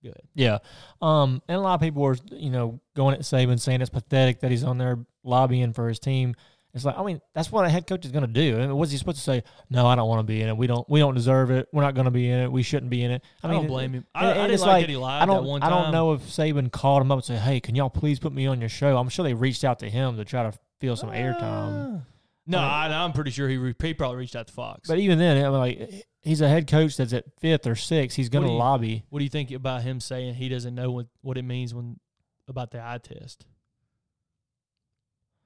[0.03, 0.21] Good.
[0.33, 0.57] yeah,
[1.01, 4.41] um, and a lot of people were, you know, going at Saban saying it's pathetic
[4.41, 6.35] that he's on there lobbying for his team.
[6.77, 8.57] It's like, I mean, that's what a head coach is going to do.
[8.57, 9.43] And what's he supposed to say?
[9.69, 10.55] No, I don't want to be in it.
[10.55, 10.89] We don't.
[10.89, 11.67] We don't deserve it.
[11.73, 12.51] We're not going to be in it.
[12.51, 13.23] We shouldn't be in it.
[13.43, 14.05] I, I, mean, don't blame him.
[14.15, 15.43] I, and- I didn't it's like, that he lied I don't.
[15.43, 17.89] that one I don't know if Saban called him up and said, "Hey, can y'all
[17.89, 20.43] please put me on your show?" I'm sure they reached out to him to try
[20.49, 21.41] to feel some airtime.
[21.41, 22.01] Ah.
[22.49, 24.87] No, I mean- I, I'm pretty sure he, re- he probably reached out to Fox.
[24.87, 28.15] But even then, I mean, like he's a head coach that's at fifth or sixth.
[28.15, 29.03] He's going to lobby.
[29.09, 31.99] what do you think about him saying he doesn't know what, what it means when
[32.47, 33.45] about the eye test?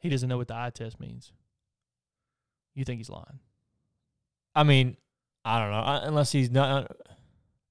[0.02, 1.32] He doesn't know what the eye test means.
[2.76, 3.40] You think he's lying?
[4.56, 4.98] I mean,
[5.46, 6.92] I don't know unless he's not.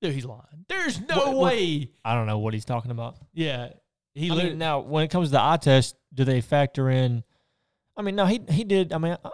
[0.00, 0.64] Dude, he's lying.
[0.68, 1.90] There's no What- what- way.
[2.04, 3.16] I don't know what he's talking about.
[3.34, 3.70] Yeah,
[4.14, 7.22] he I mean, now when it comes to the eye test, do they factor in?
[7.96, 8.92] I mean, no, he he did.
[8.92, 9.30] I mean, uh,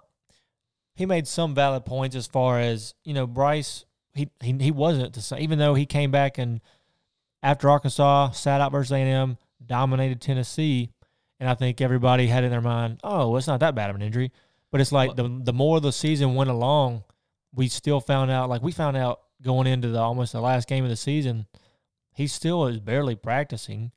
[0.94, 3.84] he made some valid points as far as you know, Bryce.
[4.14, 6.60] He he he wasn't the same, even though he came back and
[7.42, 10.90] after Arkansas sat out versus A and M, dominated Tennessee,
[11.38, 13.96] and I think everybody had in their mind, oh, well, it's not that bad of
[13.96, 14.32] an injury.
[14.70, 17.04] But it's like the the more the season went along,
[17.54, 18.48] we still found out.
[18.48, 21.46] Like we found out going into the almost the last game of the season,
[22.12, 23.92] he still is barely practicing.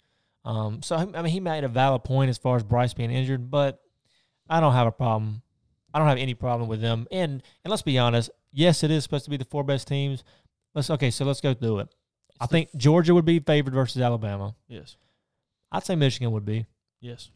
[0.45, 3.49] Um, so I mean, he made a valid point as far as Bryce being injured,
[3.49, 3.81] but
[4.49, 5.41] I don't have a problem
[5.93, 7.07] I don't have any problem with them.
[7.11, 10.23] And and let's be honest, yes, it is supposed to be the four best teams.
[10.73, 11.89] Let's okay, so let's go through it.
[12.39, 14.55] I the- think Georgia would be favored versus Alabama.
[14.67, 14.97] Yes.
[15.71, 16.65] I'd say Michigan would be.
[17.01, 17.29] Yes.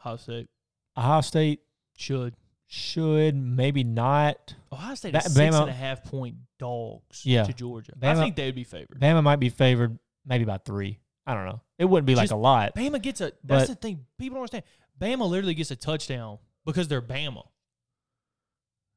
[0.00, 0.48] Ohio State
[0.96, 1.60] Ohio State
[1.96, 2.34] should.
[2.66, 4.54] should maybe not.
[4.72, 7.44] Ohio State is six Bama- and a half point dogs Yeah.
[7.44, 7.92] to Georgia.
[7.96, 8.98] I Bama- think they would be favored.
[9.00, 10.98] Bama might be favored maybe by three.
[11.26, 11.60] I don't know.
[11.78, 12.74] It wouldn't be like Just- a lot.
[12.74, 13.26] Bama gets a.
[13.44, 14.06] But- That's the thing.
[14.18, 14.64] People don't understand.
[15.00, 17.46] Bama literally gets a touchdown because they're Bama.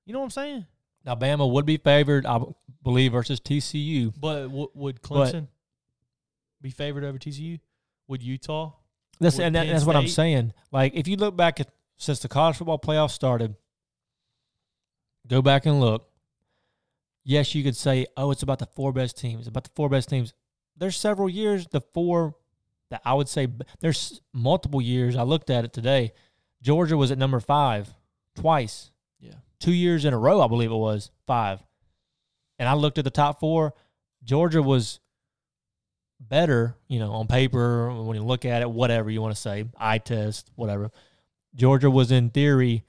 [0.05, 0.65] You know what I'm saying?
[1.05, 2.41] Now Bama would be favored, I
[2.81, 4.13] believe, versus TCU.
[4.19, 5.47] But w- would But- Clemson
[6.61, 7.59] be favored over TCU?
[8.07, 8.73] Would Utah?
[9.23, 10.53] That's and that, that's what I'm saying.
[10.71, 13.55] Like if you look back at since the college football playoff started,
[15.27, 16.09] go back and look.
[17.23, 20.09] Yes, you could say, "Oh, it's about the four best teams." About the four best
[20.09, 20.33] teams.
[20.75, 22.35] There's several years the four
[22.89, 23.47] that I would say
[23.79, 25.15] there's multiple years.
[25.15, 26.11] I looked at it today.
[26.61, 27.93] Georgia was at number five
[28.35, 29.35] twice, Yeah.
[29.59, 30.41] two years in a row.
[30.41, 31.63] I believe it was five.
[32.59, 33.73] And I looked at the top four.
[34.23, 34.99] Georgia was
[36.29, 39.65] better, you know, on paper when you look at it, whatever you want to say,
[39.77, 40.91] eye test, whatever.
[41.55, 42.83] Georgia was in theory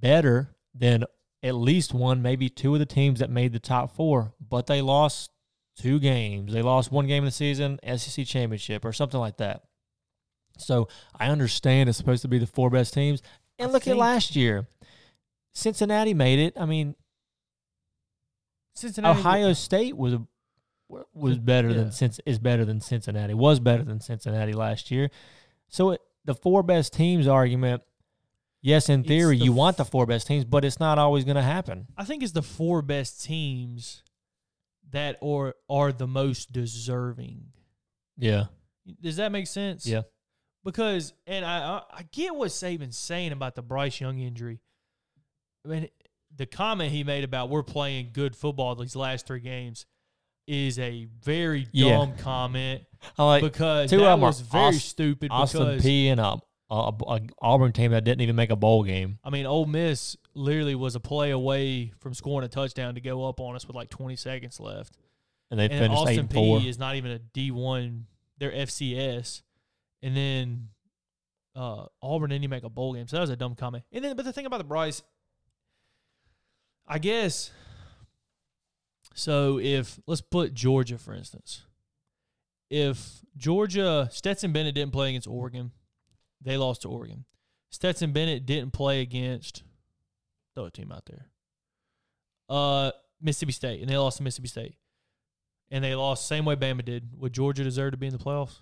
[0.00, 1.04] better than
[1.42, 4.80] at least one, maybe two of the teams that made the top four, but they
[4.80, 5.30] lost
[5.76, 6.52] two games.
[6.52, 9.62] They lost one game in the season, SEC championship or something like that.
[10.58, 13.22] So I understand it's supposed to be the four best teams.
[13.58, 14.66] And I look at last year.
[15.54, 16.54] Cincinnati made it.
[16.56, 16.94] I mean,
[18.74, 19.18] Cincinnati.
[19.18, 20.14] Ohio State was
[21.14, 21.74] was better Yeah.
[21.76, 23.34] than since is better than Cincinnati.
[23.34, 25.10] Was better than Cincinnati last year.
[25.68, 27.82] So it, the four best teams argument,
[28.60, 31.24] yes, in theory the you f- want the four best teams, but it's not always
[31.24, 31.86] going to happen.
[31.96, 34.02] I think it's the four best teams
[34.90, 37.46] that are are the most deserving.
[38.18, 38.44] Yeah,
[39.00, 39.86] Does that make sense?
[39.86, 40.02] yeah,
[40.64, 44.60] Because and I I, I get what Saban's saying about the Bryce Young injury.
[45.64, 45.88] I mean,
[46.36, 49.86] the comment he made about we're playing good football these last three games
[50.46, 51.98] is a very Yeah.
[51.98, 52.82] dumb comment
[53.18, 55.30] I like because two of that them are was very stupid.
[55.30, 56.36] Austin because P and a,
[56.70, 59.18] a, a Auburn team that didn't even make a bowl game.
[59.24, 63.28] I mean, Ole Miss literally was a play away from scoring a touchdown to go
[63.28, 64.96] up on us with like 20 seconds left.
[65.50, 66.60] And they and finished eight Austin and P four.
[66.60, 68.06] is not even a D one;
[68.38, 69.42] they're FCS.
[70.02, 70.68] And then
[71.54, 73.84] uh, Auburn didn't even make a bowl game, so that was a dumb comment.
[73.92, 75.02] And then, but the thing about the Bryce,
[76.86, 77.50] I guess.
[79.14, 81.62] So if let's put Georgia for instance,
[82.70, 85.72] if Georgia Stetson Bennett didn't play against Oregon,
[86.40, 87.24] they lost to Oregon.
[87.70, 89.62] Stetson Bennett didn't play against
[90.54, 91.26] throw a team out there.
[92.48, 94.74] Uh, Mississippi State, and they lost to Mississippi State,
[95.70, 97.10] and they lost same way Bama did.
[97.18, 98.58] Would Georgia deserve to be in the playoffs?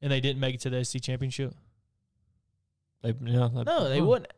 [0.00, 1.54] And they didn't make it to the SC championship.
[3.02, 4.32] They, yeah, they- No, they oh, wouldn't.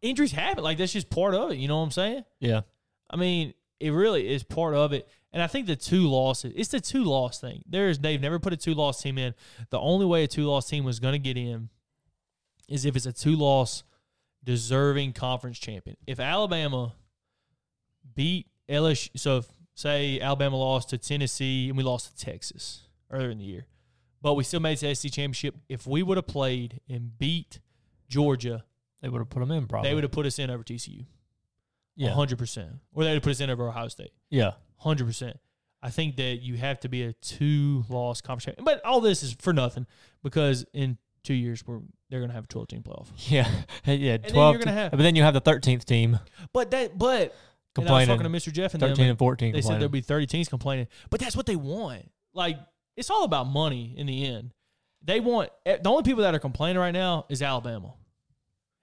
[0.00, 0.64] Injuries happen.
[0.64, 1.58] Like that's just part of it.
[1.58, 2.24] You know what I'm saying?
[2.38, 2.62] Yeah,
[3.10, 5.08] I mean, it really is part of it.
[5.32, 7.62] And I think the two losses, it's the two loss thing.
[7.68, 9.34] There's they've never put a two loss team in.
[9.70, 11.68] The only way a two loss team was going to get in
[12.68, 13.84] is if it's a two loss
[14.42, 15.96] deserving conference champion.
[16.06, 16.94] If Alabama
[18.14, 23.30] beat LSU, so if say Alabama lost to Tennessee and we lost to Texas earlier
[23.30, 23.66] in the year,
[24.22, 25.54] but we still made it to the SEC championship.
[25.68, 27.60] If we would have played and beat
[28.08, 28.64] Georgia,
[29.00, 29.88] they would have put them in probably.
[29.88, 31.06] they would have put us in over TCU.
[32.00, 34.12] Yeah, hundred percent, or they would put us in over Ohio State.
[34.30, 34.52] yeah.
[34.78, 35.38] Hundred percent.
[35.82, 39.52] I think that you have to be a two-loss conference, but all this is for
[39.52, 39.86] nothing
[40.22, 43.08] because in two years we're they're gonna have a twelve-team playoff.
[43.30, 43.48] Yeah,
[43.84, 44.60] yeah, then twelve.
[44.60, 46.18] te- have- but then you have the thirteenth team
[46.52, 47.34] But that, but and I was
[47.74, 48.08] complaining.
[48.18, 48.52] talking to Mr.
[48.52, 49.52] Jeff and Thirteen and and fourteen.
[49.52, 52.10] they said there'd be thirty teams complaining, but that's what they want.
[52.34, 52.58] Like
[52.96, 54.52] it's all about money in the end.
[55.02, 57.94] They want eh, the only people that are complaining right now is Alabama.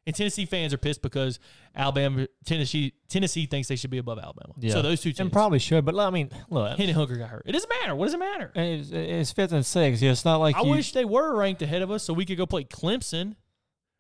[0.08, 1.38] And Tennessee fans are pissed because
[1.76, 4.54] Alabama, Tennessee, Tennessee thinks they should be above Alabama.
[4.58, 4.72] Yeah.
[4.72, 5.20] So those two teams.
[5.20, 7.44] and probably should, but I mean, look, Hendon Hooker got hurt.
[7.46, 7.94] It doesn't matter.
[7.94, 8.52] What does it matter?
[8.56, 10.02] it's, it's fifth and sixth.
[10.02, 12.24] Yeah, it's not like I you, wish they were ranked ahead of us so we
[12.24, 13.36] could go play Clemson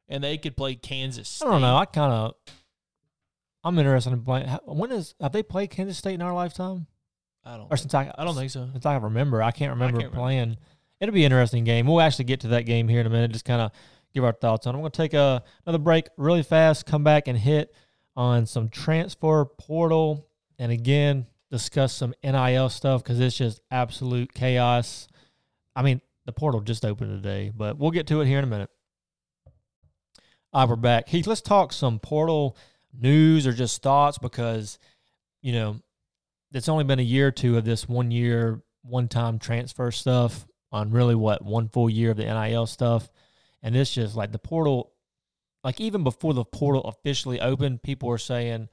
[0.08, 1.46] and they could play Kansas State.
[1.46, 1.76] I don't know.
[1.76, 2.36] I kind of.
[3.66, 4.48] I'm interested in playing.
[4.64, 6.88] When is have they played Kansas State in our lifetime?
[7.44, 7.68] I don't.
[7.70, 8.70] Or since I I don't think so.
[8.72, 10.18] since I remember, I can't remember I can't remember.
[10.18, 10.58] playing.
[11.02, 11.86] It'll be an interesting game.
[11.86, 13.32] We'll actually get to that game here in a minute.
[13.32, 13.72] Just kind of
[14.18, 14.74] give our thoughts on.
[14.74, 16.86] I'm going to take a, another break really fast.
[16.86, 17.74] Come back and hit
[18.16, 20.28] on some transfer portal,
[20.58, 25.08] and again discuss some NIL stuff because it's just absolute chaos.
[25.76, 28.48] I mean, the portal just opened today, but we'll get to it here in a
[28.48, 28.70] minute.
[30.52, 31.08] All right, we're back.
[31.08, 32.58] Heath, let's talk some portal
[33.00, 34.80] news or just thoughts because,
[35.42, 35.80] you know,
[36.52, 40.48] it's only been a year or two of this one year, one time transfer stuff
[40.72, 43.10] on really what, one full year of the NIL stuff.
[43.64, 44.94] And it's just like the portal,
[45.64, 48.70] like even before the portal officially opened, people were saying,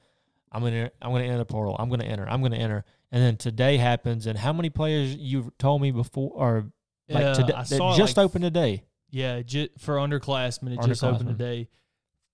[0.51, 1.75] "I'm gonna, I'm gonna enter the portal.
[1.77, 2.27] I'm gonna enter.
[2.29, 6.31] I'm gonna enter." And then today happens, and how many players you told me before,
[6.33, 6.71] or
[7.09, 8.83] like Yeah, today, that just like opened today?
[9.09, 11.37] Yeah, ju- for underclassmen, it just opened Underclassmen.
[11.37, 11.69] today.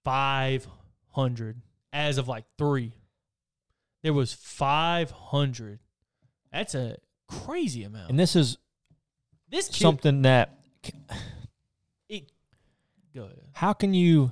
[0.03, 0.67] Five
[1.09, 1.61] hundred
[1.93, 2.93] as of like three.
[4.03, 5.79] There was five hundred.
[6.51, 8.09] That's a crazy amount.
[8.09, 8.57] And this is
[9.49, 10.57] this kid, something that
[13.15, 13.39] go ahead.
[13.53, 14.31] how can you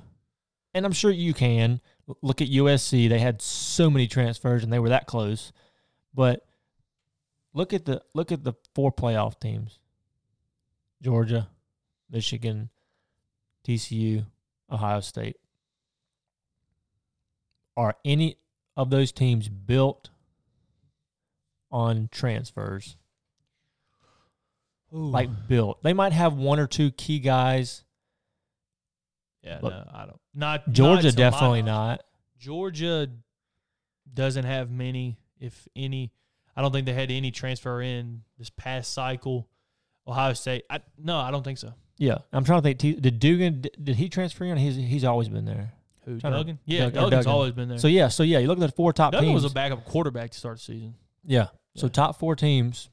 [0.74, 1.80] and i'm sure you can
[2.22, 5.52] look at usc they had so many transfers and they were that close
[6.14, 6.46] but
[7.52, 9.78] look at the look at the four playoff teams
[11.02, 11.48] georgia
[12.10, 12.70] michigan
[13.66, 14.24] tcu
[14.70, 15.36] ohio state
[17.76, 18.36] are any
[18.76, 20.10] of those teams built
[21.70, 22.96] on transfers
[24.92, 25.10] Ooh.
[25.10, 27.84] like built they might have one or two key guys
[29.42, 30.20] yeah, no, I don't.
[30.34, 32.02] Not georgia not definitely not
[32.38, 33.08] Georgia
[34.12, 36.10] doesn't have many, if any.
[36.56, 39.46] I don't think they had any transfer in this past cycle.
[40.06, 41.74] Ohio State, I, no, I don't think so.
[41.98, 42.78] Yeah, I'm trying to think.
[42.78, 43.60] T- Did Duggan?
[43.82, 44.56] Did, he transfer in?
[44.56, 45.72] He's he's always been there.
[46.06, 47.30] Who Trying to- Yeah, or Duggan's Duggan.
[47.32, 47.78] always been there.
[47.78, 49.42] So yeah, so yeah, you look at the four top Duggan teams.
[49.42, 50.94] was a backup quarterback to start the season.
[51.24, 51.48] yeah.
[51.76, 52.88] So top four teams,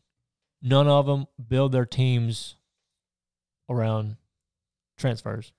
[0.62, 2.55] none of them build their teams
[3.69, 4.17] around
[4.97, 5.51] transfers,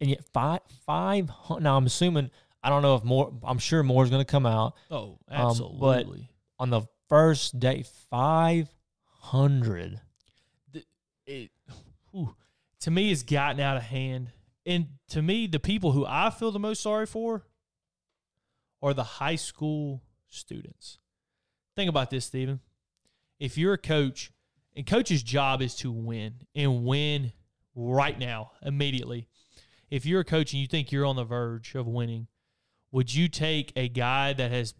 [0.00, 1.30] and yet five five.
[1.60, 2.30] Now I'm assuming
[2.62, 3.32] I don't know if more.
[3.42, 6.06] I'm sure more is going to come out Oh, Um, but-
[6.58, 7.84] on the first day.
[8.10, 8.68] Five
[9.04, 10.00] hundred.
[11.26, 11.50] it,
[12.10, 12.34] whew,
[12.80, 14.30] to me, it's gotten out of hand.
[14.66, 17.44] And to me, the people who I feel the most sorry for
[18.82, 20.98] are the high school students.
[21.76, 22.60] Think about this, Stephen.
[23.38, 24.32] If you're a coach,
[24.76, 27.32] and coach's job is to win and win
[27.74, 29.28] right now, immediately.
[29.90, 32.28] If you're a coach and you think you're on the verge of winning,
[32.92, 34.74] would you take a guy that has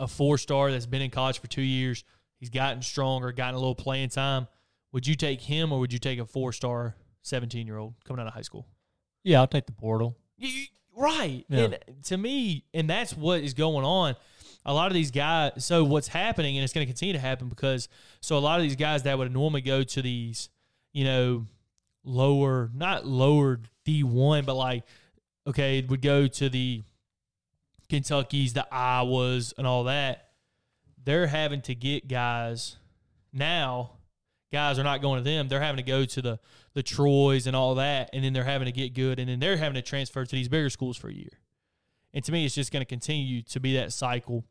[0.00, 2.04] a four star that's been in college for two years?
[2.38, 4.46] He's gotten stronger, gotten a little playing time.
[4.92, 8.20] Would you take him or would you take a four star 17 year old coming
[8.20, 8.66] out of high school?
[9.24, 10.16] Yeah, I'll take the portal.
[10.36, 11.44] You- right.
[11.48, 11.64] Yeah.
[11.64, 14.16] And to me, and that's what is going on.
[14.64, 17.48] A lot of these guys, so what's happening, and it's going to continue to happen
[17.48, 17.88] because,
[18.20, 20.50] so a lot of these guys that would normally go to these,
[20.92, 21.46] you know,
[22.08, 24.84] lower, not lower D1, but like,
[25.46, 26.82] okay, it would go to the
[27.88, 30.30] Kentuckies, the Iowas, and all that.
[31.04, 32.76] They're having to get guys
[33.32, 33.92] now.
[34.52, 35.48] Guys are not going to them.
[35.48, 36.40] They're having to go to the
[36.74, 39.56] the Troys and all that, and then they're having to get good, and then they're
[39.56, 41.40] having to transfer to these bigger schools for a year.
[42.14, 44.44] And to me, it's just going to continue to be that cycle.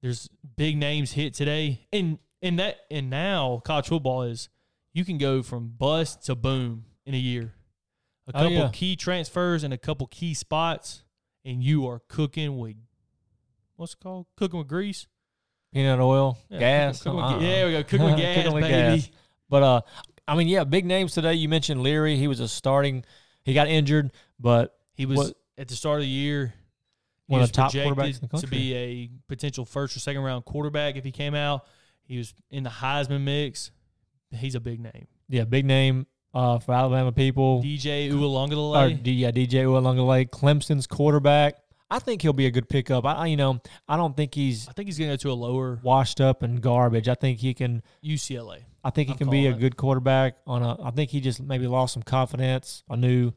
[0.00, 4.48] There's big names hit today, and and that and now college football is
[4.96, 7.52] you can go from bust to boom in a year.
[8.28, 8.70] A Oh, couple yeah.
[8.72, 11.04] key transfers and a couple key spots,
[11.44, 12.76] and you are cooking with
[13.76, 14.26] what's it called?
[14.36, 15.06] Cooking with grease.
[15.72, 17.02] Peanut oil, Yeah, gas.
[17.02, 17.38] cooking with uh-uh.
[17.40, 18.96] ga- yeah, we go cooking with gas, Cooking with baby.
[19.02, 19.10] gas.
[19.50, 19.80] But uh,
[20.26, 21.34] I mean, yeah, big names today.
[21.34, 22.16] You mentioned Leary.
[22.16, 23.04] He was a starting.
[23.44, 26.54] He got injured, but He was What- at the start of the year.
[27.26, 30.44] One of the top quarterbacks in the to be a potential first or second round
[30.46, 31.66] quarterback if he came out.
[32.04, 33.72] He was in the Heisman mix.
[34.30, 35.06] He's a big name.
[35.28, 37.62] yeah, big name uh, for Alabama people.
[37.62, 38.90] DJ Or.
[38.90, 41.56] D- yeah, DJ Uiagalelei, Clemson's quarterback.
[41.88, 43.04] I think he'll be a good pickup.
[43.04, 45.32] I, I- you know, I don't think he's I think he's going to go to
[45.32, 47.08] a lower washed up and garbage.
[47.08, 47.82] I think he can.
[48.04, 48.64] UCLA.
[48.82, 49.58] I think he I'm can be a it.
[49.60, 50.36] good quarterback.
[50.46, 52.82] On a, I think he just maybe lost some confidence.
[52.90, 53.32] A new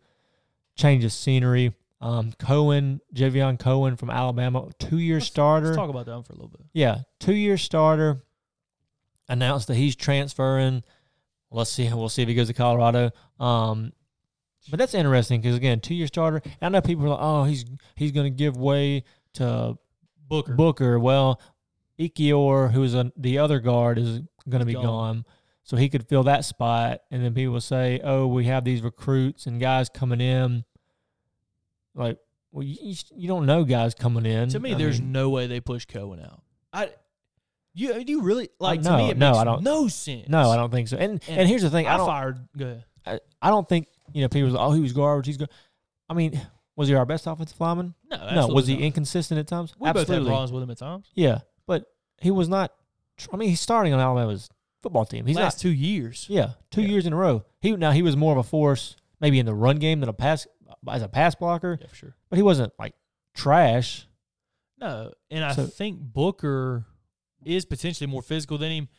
[0.75, 1.73] change of scenery.
[2.01, 5.65] Um, Cohen, Javion Cohen from Alabama, two year starter.
[5.67, 6.61] Let's talk about that for a little bit.
[6.73, 8.23] Yeah, two year starter.
[9.29, 10.83] Announced that he's transferring.
[11.51, 11.87] Let's see.
[11.93, 13.11] We'll see if he goes to Colorado.
[13.39, 13.93] Um,
[14.69, 16.41] but that's interesting because again, two year starter.
[16.61, 17.63] I know people are like, oh, he's
[17.95, 19.03] he's going to give way
[19.35, 19.77] to
[20.27, 20.53] Booker.
[20.55, 20.99] Booker.
[20.99, 21.39] Well,
[21.99, 24.83] Ekiyor, who's a, the other guard, is going to be Gone.
[24.83, 25.25] gone.
[25.63, 27.01] So he could fill that spot.
[27.11, 30.65] And then people say, oh, we have these recruits and guys coming in.
[31.95, 32.17] Like,
[32.51, 34.49] well, you, you- you don't know guys coming in.
[34.49, 36.41] to me, I there's mean, no way they push Cohen out.
[36.73, 36.89] I,
[37.73, 39.09] you, uh, you really like to no, me?
[39.11, 40.27] It no, makes I don't- No sense.
[40.27, 40.97] no, I don't think so.
[40.97, 42.47] And and, And here's the thing, I I fired.
[42.57, 42.85] Go ahead.
[43.05, 44.51] I, I don't think you know people.
[44.51, 45.27] Say, oh, he was garbage.
[45.27, 45.49] He's good.
[46.09, 46.39] I mean,
[46.75, 47.93] was he our best offensive lineman?
[48.09, 48.47] No, no.
[48.47, 48.83] Was he not.
[48.83, 49.73] inconsistent at times?
[49.79, 51.09] We both had problems with him at times.
[51.13, 51.85] Yeah, but
[52.19, 52.71] he was not.
[53.31, 54.49] I mean, he's starting on Alabama's
[54.81, 55.25] football team.
[55.25, 55.61] He's Last not.
[55.61, 56.25] two years.
[56.29, 56.87] Yeah, two Yeah.
[56.89, 57.43] years in a row.
[57.61, 60.13] He now he was more of a force maybe in the run game than a
[60.13, 60.47] pass
[60.89, 62.15] as a pass blocker, Yeah, for sure.
[62.29, 62.93] but he wasn't like
[63.35, 64.07] trash.
[64.79, 66.85] No, and I So- think Booker
[67.45, 68.89] is potentially more physical than him,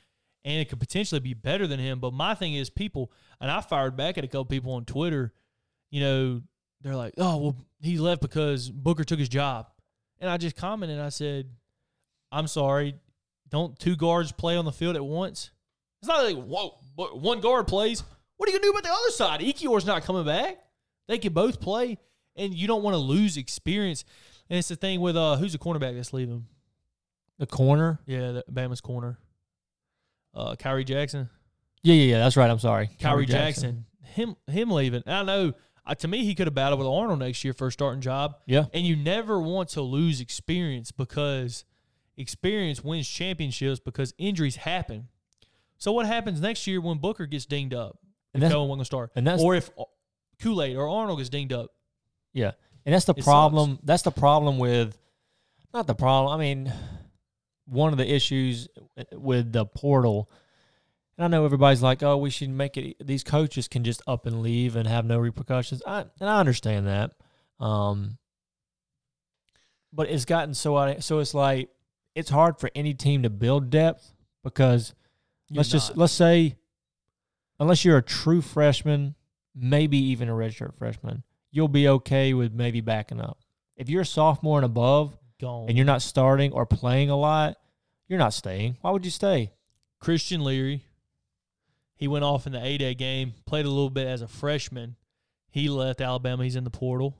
[0.44, 2.00] and it could potentially be better than him.
[2.00, 5.32] But my thing is, people, and I fired back at a couple people on Twitter.
[5.90, 6.42] You know,
[6.82, 9.66] they're like, oh well, he left because Booker took his job,
[10.18, 10.98] and I just commented.
[10.98, 11.50] I said,
[12.32, 12.94] I'm sorry,
[13.48, 15.50] don't two guards play on the field at once?
[16.00, 18.02] It's not like whoa, one guard plays.
[18.36, 19.40] What are you gonna do about the other side?
[19.40, 20.58] Ekiyor's not coming back.
[21.08, 21.98] They can both play,
[22.36, 24.04] and you don't want to lose experience.
[24.48, 26.46] And it's the thing with uh, who's the cornerback that's leaving?
[27.40, 27.98] The corner.
[28.06, 29.18] Yeah, the Bama's corner.
[30.34, 31.28] Uh, Khyree Jackson.
[31.82, 32.18] Yeah, yeah, yeah.
[32.18, 32.48] That's right.
[32.50, 32.90] I'm sorry.
[33.00, 33.86] Khyree, Jackson.
[34.04, 35.02] Him, him leaving.
[35.06, 35.54] I know.
[35.86, 38.36] Uh, to me, he could have battled with Arnold next year for a starting job.
[38.46, 38.66] Yeah.
[38.74, 41.64] And you never want to lose experience because
[42.16, 45.08] experience wins championships because injuries happen.
[45.78, 47.98] So what happens next year when Booker gets dinged up?
[48.34, 49.70] And if Cohen wasn't gonna start, and that's- or if
[50.40, 51.70] Kool Aid or Arnold gets dinged up.
[52.32, 52.52] Yeah,
[52.84, 53.78] and that's the It problem.
[53.82, 54.96] That's the problem with,
[55.74, 56.32] not the problem.
[56.32, 56.72] I mean,
[57.70, 58.68] one of the issues
[59.12, 60.30] with the portal.
[61.16, 64.26] And I know everybody's like, "Oh, we should make it." These coaches can just up
[64.26, 65.82] and leave and have no repercussions.
[65.86, 67.12] I and I understand that,
[67.58, 68.18] um,
[69.92, 71.02] but it's gotten so out.
[71.04, 71.68] So it's like
[72.14, 74.12] it's hard for any team to build depth
[74.42, 74.94] because
[75.48, 76.56] You're let's just let's say,
[77.58, 79.14] unless you're a true freshman,
[79.54, 83.38] maybe even a redshirt freshman, you'll be okay with maybe backing up.
[83.76, 85.68] If you're a sophomore and above, gone.
[85.68, 87.56] and you're not starting or playing a lot,
[88.08, 88.76] you're not staying.
[88.80, 89.52] Why would you stay?
[89.98, 90.84] Christian Leary.
[91.96, 94.96] He went off in the A Day game, played a little bit as a freshman.
[95.50, 96.44] He left Alabama.
[96.44, 97.16] He's in the portal.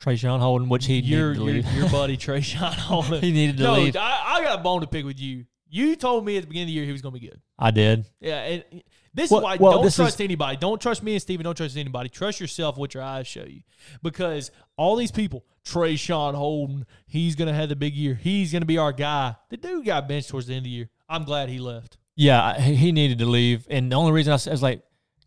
[0.00, 1.72] Traeshon Holden, which he your, needed to your, leave.
[1.74, 3.20] your buddy Traeshon Holden.
[3.22, 3.96] he needed to no, leave.
[3.96, 5.44] I, I got a bone to pick with you.
[5.68, 7.40] You told me at the beginning of the year he was going to be good.
[7.58, 8.06] I did.
[8.20, 8.64] Yeah, and
[9.12, 10.56] this Well- is why well, don't trust is- anybody.
[10.56, 11.44] Don't trust me and Steven.
[11.44, 12.08] Don't trust anybody.
[12.08, 12.76] Trust yourself.
[12.78, 13.62] What your eyes show you,
[14.02, 18.14] because all these people, Traeshon Holden, he's gonna have the big year.
[18.14, 19.36] He's gonna be our guy.
[19.50, 20.90] The dude got benched towards the end of the year.
[21.08, 21.98] I'm glad he left.
[22.16, 24.82] Yeah, he needed to leave, and the only reason I was like,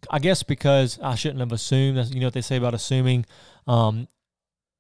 [0.10, 1.98] I guess because I shouldn't have assumed.
[2.14, 3.26] You know what they say about assuming.
[3.68, 4.08] Um,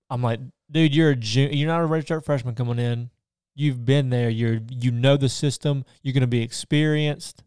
[0.09, 0.39] I'm like,
[0.69, 3.09] dude, you're a ju- you're not a redshirt freshman coming in.
[3.55, 4.29] You've been there.
[4.29, 5.85] You're you know the system.
[6.01, 7.43] You're going to be experienced.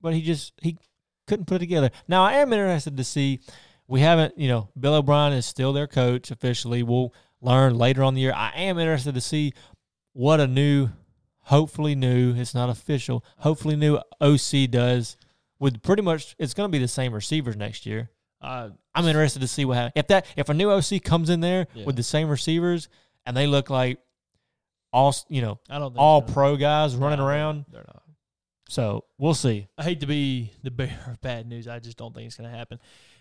[0.00, 0.78] But he just he
[1.26, 1.90] couldn't put it together.
[2.08, 3.40] Now I am interested to see.
[3.90, 6.82] We haven't, you know, Bill O'Brien is still their coach officially.
[6.84, 8.32] We'll learn later on the year.
[8.34, 9.52] I am interested to see
[10.12, 10.90] what a new,
[11.40, 15.16] hopefully new, it's not official, hopefully new OC does
[15.58, 18.10] with pretty much it's going to be the same receivers next year.
[18.40, 19.92] Uh, I'm interested to see what happens.
[19.96, 21.84] If that if a new OC comes in there Yeah.
[21.84, 22.88] with the same receivers
[23.26, 23.98] and they look like
[24.92, 28.02] all you know I don't all pro guys running No, around, They're not.
[28.68, 29.66] so we'll see.
[29.76, 31.68] I hate to be the bearer of bad news.
[31.68, 32.78] I just don't think it's going to happen.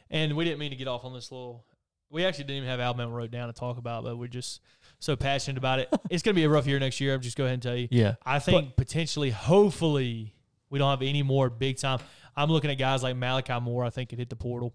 [0.09, 1.65] And we didn't mean to get off on this little.
[2.09, 4.61] We actually didn't even have Alabama wrote down to talk about, but we're just
[4.97, 5.89] so passionate about it.
[6.09, 7.13] it's going to be a rough year next year.
[7.13, 7.87] I'm just go ahead and tell you.
[7.91, 10.33] Yeah, I think potentially, hopefully,
[10.69, 11.99] we don't have any more big time.
[12.35, 13.83] I'm looking at guys like Malachi Moore.
[13.83, 14.73] I think could hit the portal.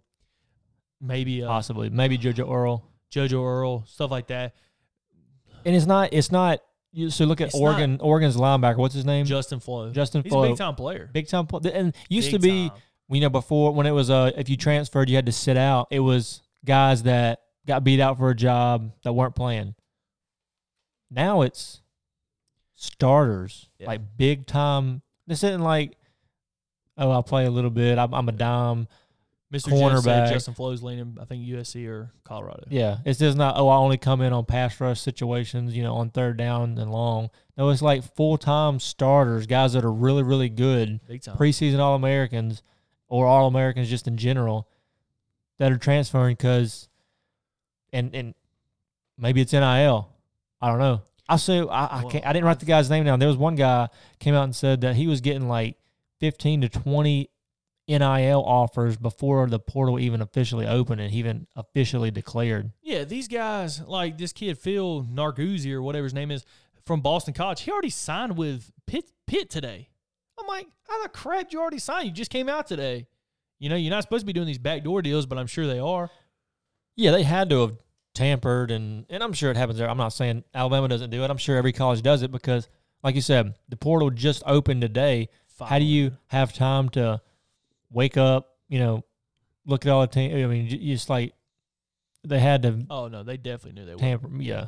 [1.00, 2.84] Maybe uh, possibly maybe JoJo Earle.
[3.10, 4.54] JoJo Earle, stuff like that.
[5.64, 6.60] And it's not it's not.
[6.92, 7.98] You, so look at It's Oregon.
[8.00, 8.76] Oregon's linebacker.
[8.76, 9.26] What's his name?
[9.26, 9.90] Justin Flowe.
[9.90, 10.44] Justin He's Flowe.
[10.44, 11.10] a big time player.
[11.12, 11.44] Big time.
[11.48, 11.72] player.
[11.74, 12.78] And used to be time.
[13.08, 15.88] You know before when it was uh if you transferred you had to sit out.
[15.90, 19.74] It was guys that got beat out for a job that weren't playing.
[21.10, 21.82] Now it's
[22.74, 23.88] starters Yeah.
[23.88, 25.02] like big time.
[25.26, 25.96] This isn't like
[26.96, 27.98] oh I'll play a little bit.
[27.98, 28.88] I'm, I'm a dime.
[29.52, 29.68] Mr.
[29.70, 30.32] Cornerback.
[30.32, 31.16] Justin Flowe's leaning.
[31.20, 32.64] I think USC or Colorado.
[32.70, 35.76] Yeah, it's just not oh I only come in on pass rush situations.
[35.76, 37.30] You know on third down and long.
[37.56, 41.00] No, it's like full time starters, guys that are really really good.
[41.06, 41.36] Big time.
[41.36, 42.62] preseason All Americans
[43.08, 44.68] or All Americans just in general
[45.58, 46.88] that are transferring because,
[47.92, 48.34] and and
[49.18, 50.08] maybe it's NIL.
[50.60, 51.02] I don't know.
[51.28, 53.18] I say I I, can't, I didn't write the guy's name down.
[53.18, 53.88] There was one guy
[54.18, 55.76] came out and said that he was getting like
[56.20, 57.30] fifteen to twenty
[57.86, 62.70] NIL offers before the portal even officially opened and even officially declared.
[62.82, 66.44] Yeah, these guys like this kid Phil Narguzzi or whatever his name is
[66.84, 67.62] from Boston College.
[67.62, 69.88] He already signed with Pitt Pitt today.
[70.38, 72.06] I'm like, how the crap you already signed?
[72.06, 73.06] You just came out today.
[73.58, 75.78] You know, you're not supposed to be doing these backdoor deals, but I'm sure they
[75.78, 76.10] are.
[76.96, 77.76] Yeah, they had to have
[78.14, 79.88] tampered, and and I'm sure it happens there.
[79.88, 81.30] I'm not saying Alabama doesn't do it.
[81.30, 82.68] I'm sure every college does it because,
[83.02, 85.28] like you said, the portal just opened today.
[85.60, 87.20] How do you have time to
[87.90, 88.56] wake up?
[88.68, 89.04] You know,
[89.66, 90.36] look at all the team.
[90.36, 91.32] I mean, just like
[92.24, 94.00] they had to Oh no, they definitely knew they would.
[94.00, 94.28] tamper.
[94.38, 94.66] Yeah,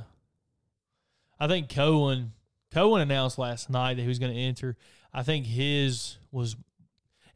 [1.38, 2.32] I think Cohen
[2.72, 4.76] Cohen announced last night that he was going to enter.
[5.16, 6.54] I think his was,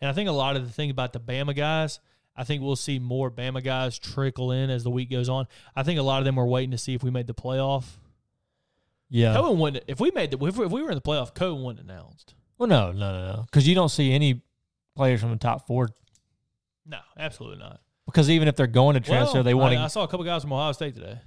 [0.01, 1.99] and I think a lot of the thing about the Bama guys.
[2.37, 5.47] I think we'll see more Bama guys trickle in as the week goes on.
[5.75, 7.85] I think a lot of them were waiting to see if we made the playoff.
[9.09, 9.35] yeah.
[9.35, 9.85] Cohen wouldn't.
[9.89, 12.35] If we made the if we, were in the playoff, Cohen wouldn't have announced.
[12.59, 14.43] Well, no, no, no, no, because you don't see any
[14.95, 15.89] players from the top four
[16.85, 17.81] No, absolutely not.
[18.07, 20.25] because even if they're going to transfer, Well, they want to I saw a couple
[20.27, 21.19] guys from Ohio State today.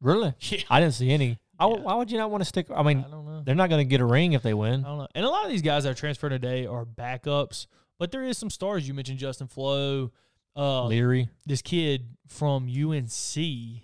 [0.00, 0.32] really.
[0.40, 1.38] Yeah, I didn't see any.
[1.62, 1.84] I w Yeah.
[1.86, 2.70] Why would you not want to stick?
[2.70, 3.42] I I mean, don't know.
[3.44, 4.84] they're not going to get a ring if they win.
[4.84, 5.08] I don't know.
[5.14, 7.66] And a lot of these guys that are transferring today are backups,
[7.98, 8.86] but there is some stars.
[8.86, 10.12] You mentioned Justin Flowe.
[10.54, 11.28] Uh, Leary.
[11.46, 13.82] this kid from UNC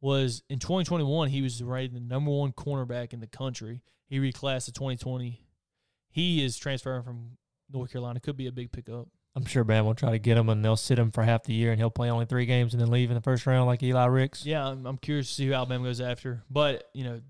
[0.00, 1.28] was in 2021.
[1.28, 3.82] He was rated the number one cornerback in the country.
[4.06, 5.40] He reclassed to 2020.
[6.08, 7.36] He is transferring from
[7.70, 8.20] North Carolina.
[8.20, 9.08] Could be a big pickup.
[9.36, 11.52] I'm sure Bam will try to get him, and they'll sit him for half the
[11.52, 13.82] year, and he'll play only three games and then leave in the first round like
[13.82, 14.46] Eli Ricks.
[14.46, 16.42] Yeah, I'm, I'm curious to see who Alabama goes after.
[16.50, 17.20] But you know,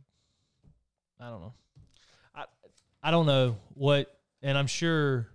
[1.21, 1.55] I don't know.
[2.33, 2.45] I
[3.03, 5.27] I don't know what, and I'm sure,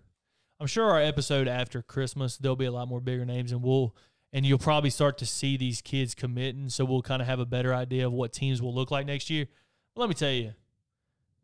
[0.61, 3.93] I'm sure our episode after Christmas there'll be a lot more bigger names, and we'll
[4.31, 7.45] and you'll probably start to see these kids committing, so we'll kind of have a
[7.45, 9.45] better idea of what teams will look like next year.
[9.93, 10.53] But let me tell you,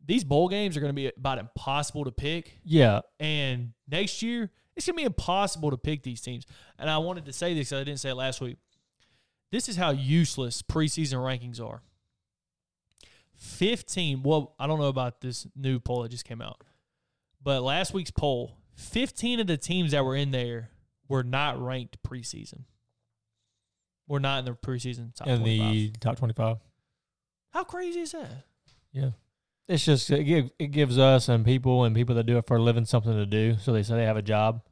[0.06, 2.58] these bowl games are going to be about impossible to pick.
[2.64, 6.46] Yeah, And next year, it's going to be impossible to pick these teams.
[6.78, 8.58] And I wanted to say this I didn't say it last week.
[9.50, 11.82] This is how useless preseason rankings are.
[13.34, 16.62] 15, well, I don't know about this new poll that just came out,
[17.42, 20.70] but last week's poll, 15 of the teams that were in there
[21.08, 22.64] were not ranked preseason.
[24.06, 25.72] We're not in the preseason top in 25.
[25.72, 26.56] the top 25.
[27.50, 28.44] How crazy is that?
[28.92, 29.10] Yeah.
[29.68, 32.56] It's just it, give, it gives us and people and people that do it for
[32.56, 33.56] a living something to do.
[33.60, 34.62] So they say they have a job,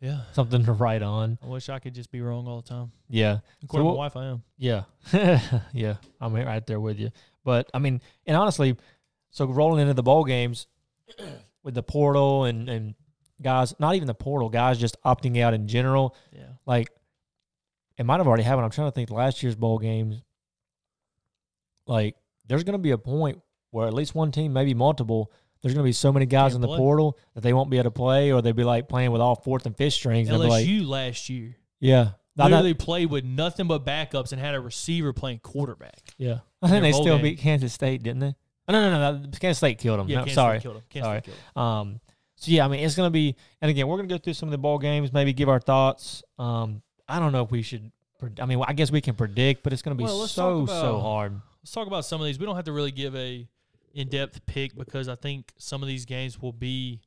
[0.00, 0.20] Yeah.
[0.32, 1.38] something to write on.
[1.42, 2.92] I wish I could just be wrong all the time.
[3.08, 4.42] Yeah, According to what- my wife, I am.
[4.56, 4.84] yeah,
[5.72, 5.96] yeah.
[6.20, 7.10] I'm right there with you.
[7.44, 8.76] But I mean, and honestly,
[9.30, 10.66] so rolling into the bowl games
[11.64, 12.94] with the portal and and
[13.42, 16.14] guys, not even the portal, guys just opting out in general.
[16.32, 16.42] Yeah.
[16.66, 16.90] Like
[17.96, 18.64] it might have already happened.
[18.64, 20.22] I'm trying to think last year's bowl games.
[21.86, 23.40] Like there's going to be a point
[23.70, 25.32] where at least one team, maybe multiple,
[25.62, 26.78] there's going to be so many guys Can't in the play.
[26.78, 29.34] portal that they won't be able to play, or they'll be like playing with all
[29.34, 30.28] fourth and fifth strings.
[30.28, 35.12] LSU like, last year yeah, literally played with nothing but backups and had a receiver
[35.12, 36.00] playing quarterback.
[36.16, 36.38] yeah.
[36.60, 37.22] I think they still game.
[37.22, 38.34] beat Kansas State, didn't they?
[38.66, 39.30] Oh, no, no, no, no.
[39.38, 40.08] Kansas State killed them.
[40.08, 40.58] Yeah, no, Kansas sorry.
[40.58, 40.82] State killed him.
[40.90, 41.20] Kansas Sorry.
[41.20, 41.62] State killed him.
[41.62, 42.00] Um,
[42.36, 44.52] so yeah, I mean, it's gonna be, and again, we're gonna go through some of
[44.52, 46.22] the ball games, maybe give our thoughts.
[46.38, 47.90] Um, I don't know if we should.
[48.40, 51.00] I mean, I guess we can predict, but it's gonna be Well, so talk so
[51.00, 51.40] hard.
[51.62, 52.38] Let's talk about some of these.
[52.38, 53.48] We don't have to really give a
[53.98, 57.00] in-depth pick because I think some of these games will be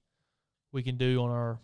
[0.72, 1.60] we can do on our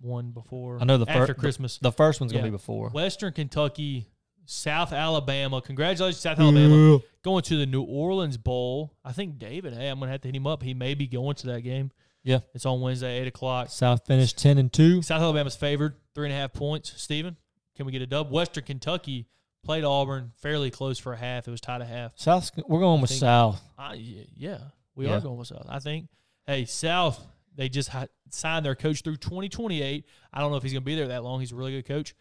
[0.00, 1.78] one before I know the after the- Christmas.
[1.78, 2.90] The first one's gonna be before.
[2.90, 4.06] Western Kentucky,
[4.46, 5.60] South Alabama.
[5.60, 8.94] Congratulations, South Alabama, going to the New Orleans Bowl.
[9.04, 9.74] I think David.
[9.74, 10.62] Hey, I'm gonna have to hit him up.
[10.62, 11.90] He may be going to that game.
[12.24, 12.40] Yeah.
[12.54, 13.70] it's on Wednesday, eight o'clock.
[13.70, 15.02] South finished ten and two.
[15.02, 16.92] South Alabama's favored, three and a half points.
[17.00, 17.36] Steven,
[17.74, 18.30] can we get a dub?
[18.30, 19.26] Western Kentucky
[19.68, 21.46] played Auburn fairly close for a half.
[21.46, 22.12] It was tied at half.
[22.16, 23.60] South, we're going I with think- South.
[23.76, 24.58] I, yeah, yeah,
[24.94, 25.18] we Yeah.
[25.18, 25.66] are going with South.
[25.68, 26.08] I think.
[26.46, 27.20] Hey, South,
[27.54, 30.06] they just ha- signed their coach through 2028.
[30.32, 31.40] I don't know if he's going to be there that long.
[31.40, 32.14] He's a really good coach.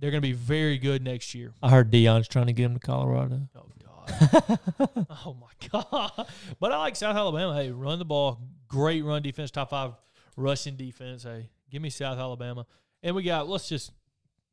[0.00, 1.52] They're going to be very good next year.
[1.62, 3.42] I heard Deion's trying to get him to Colorado.
[3.54, 4.58] Oh God.
[5.24, 6.26] oh my God.
[6.58, 7.54] But I like South Alabama.
[7.54, 8.40] Hey, run the ball.
[8.66, 9.52] Great run defense.
[9.52, 9.92] Top five
[10.36, 11.22] rushing defense.
[11.22, 12.66] Hey, give me South Alabama.
[13.04, 13.48] And we got.
[13.48, 13.92] Let's just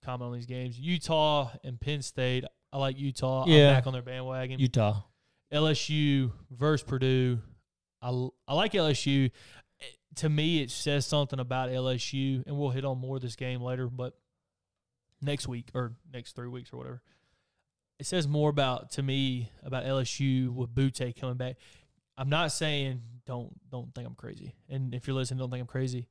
[0.06, 0.80] comment on these games.
[0.80, 2.46] Utah and Penn State.
[2.72, 3.46] I like Utah.
[3.48, 3.70] Yeah.
[3.70, 4.60] I'm back on their bandwagon.
[4.60, 5.02] Utah.
[5.54, 7.40] LSU versus Purdue.
[8.02, 8.10] I,
[8.48, 9.32] I like LSU.
[9.82, 9.86] Eh,
[10.16, 13.62] To me, it says something about LSU, and we'll hit on more of this game
[13.62, 13.88] later.
[13.88, 14.14] But
[15.22, 17.02] next week or next three weeks or whatever,
[18.00, 21.56] it says more about to me about LSU with Boutte coming back.
[22.18, 25.68] I'm not saying don't don't think I'm crazy, and if you're listening, don't think I'm
[25.68, 26.10] crazy.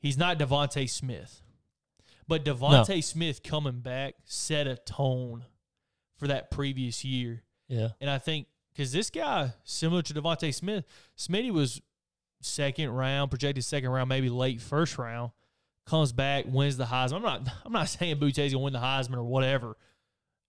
[0.00, 1.42] He's not DeVonta Smith,
[2.28, 5.44] but DeVonta Smith coming back set a tone
[6.16, 7.42] for that previous year.
[7.68, 7.88] Yeah.
[8.00, 10.84] And I think because this guy, similar to DeVonta Smith,
[11.16, 11.80] Smitty was
[12.40, 15.32] second round, projected second round, maybe late first round,
[15.86, 17.16] comes back, wins the Heisman.
[17.16, 19.76] I'm not I'm not saying Boutte's gonna win the Heisman or whatever.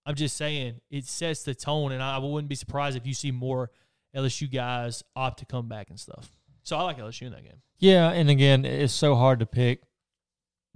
[0.04, 3.30] I'm just saying it sets the tone, and I wouldn't be surprised if you see
[3.30, 3.70] more
[4.16, 6.30] LSU guys opt to come back and stuff.
[6.62, 7.60] So I like LSU in that game.
[7.78, 9.82] Yeah, and again, it's so hard to pick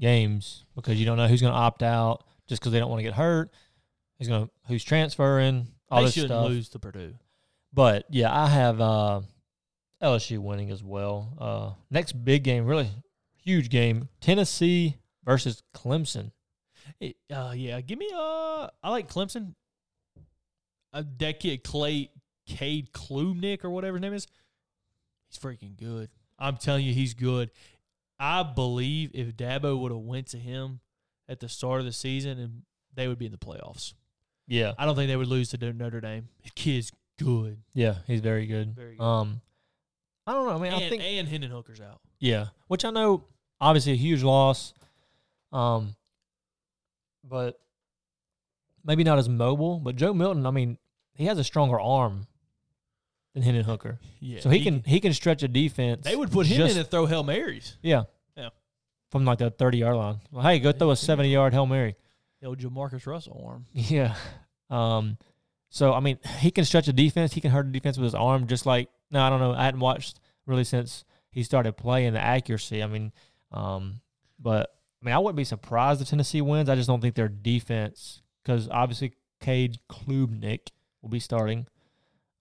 [0.02, 2.98] games because you don't know who's going to opt out just because they don't want
[2.98, 3.50] to get hurt.
[4.18, 6.48] Who's going to who's transferring all they this shouldn't stuff.
[6.48, 7.14] lose to Purdue.
[7.72, 9.20] But yeah, I have uh,
[10.02, 11.32] LSU winning as well.
[11.38, 12.90] Uh, next big game, really
[13.42, 16.32] huge game: Tennessee versus Clemson.
[17.00, 19.54] It, uh, yeah, give me uh, I like Clemson.
[20.92, 22.10] Uh, that kid Clay
[22.46, 24.26] Cade Klubnik or whatever his name is.
[25.28, 26.10] He's freaking good.
[26.38, 27.50] I'm telling you, he's good.
[28.22, 30.78] I believe if Dabo would have went to him
[31.28, 32.62] at the start of the season, and
[32.94, 33.94] they would be in the playoffs.
[34.46, 36.28] Yeah, I don't think they would lose to Notre Dame.
[36.44, 37.62] The kid's good.
[37.74, 38.76] yeah, he's very good.
[38.76, 39.02] Very good.
[39.02, 39.40] Um,
[40.24, 40.52] I don't know.
[40.52, 42.00] I mean, and, I think and Hendon Hooker's out.
[42.20, 43.24] Yeah, which I know
[43.60, 44.72] obviously a huge loss.
[45.52, 45.96] Um,
[47.24, 47.58] but
[48.84, 49.80] maybe not as mobile.
[49.80, 50.78] But Joe Milton, I mean,
[51.14, 52.28] he has a stronger arm
[53.34, 56.04] than Hendon Hooker, Yeah, so he, can he can stretch a defense.
[56.04, 57.76] They would put him just- in and throw hail marys.
[57.82, 58.04] yeah,
[58.36, 58.50] Yeah.
[59.10, 60.20] from like the thirty yard line.
[60.30, 61.96] Well, hey, go throw a seventy yard hail mary.
[62.44, 63.66] Old Jamarcus Russell arm.
[63.72, 64.16] Yeah.
[64.68, 65.16] Um.
[65.70, 67.32] So I mean, he can stretch a defense.
[67.32, 69.52] He can hurt a defense with his arm, just like no, I don't know.
[69.52, 72.82] I hadn't watched really since he started playing the accuracy.
[72.82, 73.12] I mean,
[73.52, 74.00] um,
[74.38, 76.68] but I mean, I wouldn't be surprised if Tennessee wins.
[76.68, 80.68] I just don't think their defense, because obviously Cade Klubnik
[81.00, 81.66] will be starting.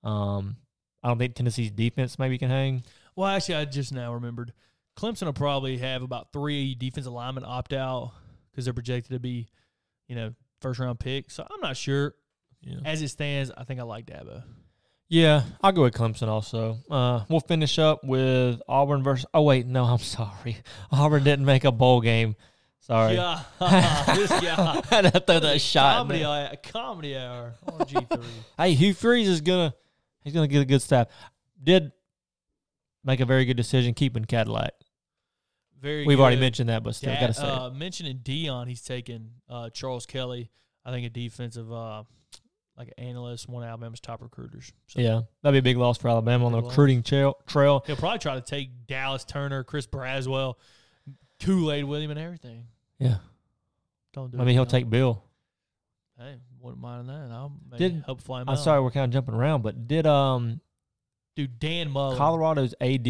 [0.03, 0.57] Um,
[1.03, 2.83] I don't think Tennessee's defense maybe can hang.
[3.15, 4.53] Well, actually, I just now remembered.
[4.97, 8.13] Clemson will probably have about three defensive linemen opt out
[8.51, 9.47] because they're projected to be,
[10.07, 11.31] you know, first round pick.
[11.31, 12.13] So I'm not sure.
[12.61, 12.79] Yeah.
[12.85, 14.43] As it stands, I think I like Dabo.
[15.07, 16.77] Yeah, I'll go with Clemson also.
[16.89, 19.25] Uh, we'll finish up with Auburn versus.
[19.33, 20.57] Oh wait, no, I'm sorry.
[20.91, 22.35] Auburn didn't make a bowl game.
[22.79, 23.15] Sorry.
[23.15, 23.41] Yeah,
[24.15, 24.81] this guy.
[24.89, 25.97] I had to throw that shot.
[25.97, 28.23] Comedy hour, comedy hour on G three.
[28.57, 29.73] Hey, Hugh Freeze is gonna
[30.23, 31.07] he's gonna get a good staff.
[31.61, 31.91] Did
[33.03, 34.71] make a very good decision keeping Cadillac.
[35.81, 36.05] Very.
[36.05, 39.69] We've already mentioned that, but still Da- gotta say uh, mentioning Deion, he's taking uh,
[39.71, 40.51] Charles Kelly.
[40.85, 42.03] I think a defensive, uh,
[42.77, 44.71] like an analyst, one of Alabama's top recruiters.
[44.87, 46.71] So Yeah, that'd be a big loss for Alabama on the Big loss.
[46.73, 47.37] recruiting trail.
[47.47, 47.83] Trail.
[47.85, 50.55] He'll probably try to take Dallas Turner, Chris Braswell,
[51.39, 52.65] Kool Aid with him, and everything.
[52.99, 53.17] Yeah,
[54.13, 55.23] Don't do I it, mean he'll take Bill.
[56.17, 57.29] Hey, wouldn't mind that.
[57.31, 58.59] I'll maybe Did- help fly him I'm out.
[58.63, 60.61] sorry we're kind of jumping around, but did um
[61.35, 61.59] dude.
[61.59, 62.17] Dan Mullen.
[62.17, 63.03] Colorado's AD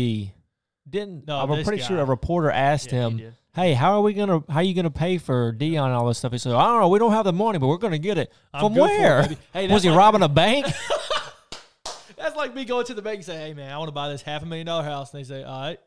[0.89, 1.27] didn't?
[1.27, 2.03] No, I'm this pretty sure guy.
[2.03, 3.33] a reporter asked Yeah, he him, did.
[3.53, 4.43] "Hey, how are we gonna?
[4.49, 6.79] How are you gonna pay for Deion and all this stuff?" He said, "I don't
[6.81, 6.89] know.
[6.89, 8.99] We don't have the money, but we're gonna get it I'm from good for it,
[8.99, 9.21] where?
[9.23, 9.37] baby.
[9.53, 10.65] Hey, Was he like- robbing a bank?"
[12.17, 14.09] That's like me going to the bank and say, "Hey, man, I want to buy
[14.09, 15.79] this half a million dollar house." And they say, "All right,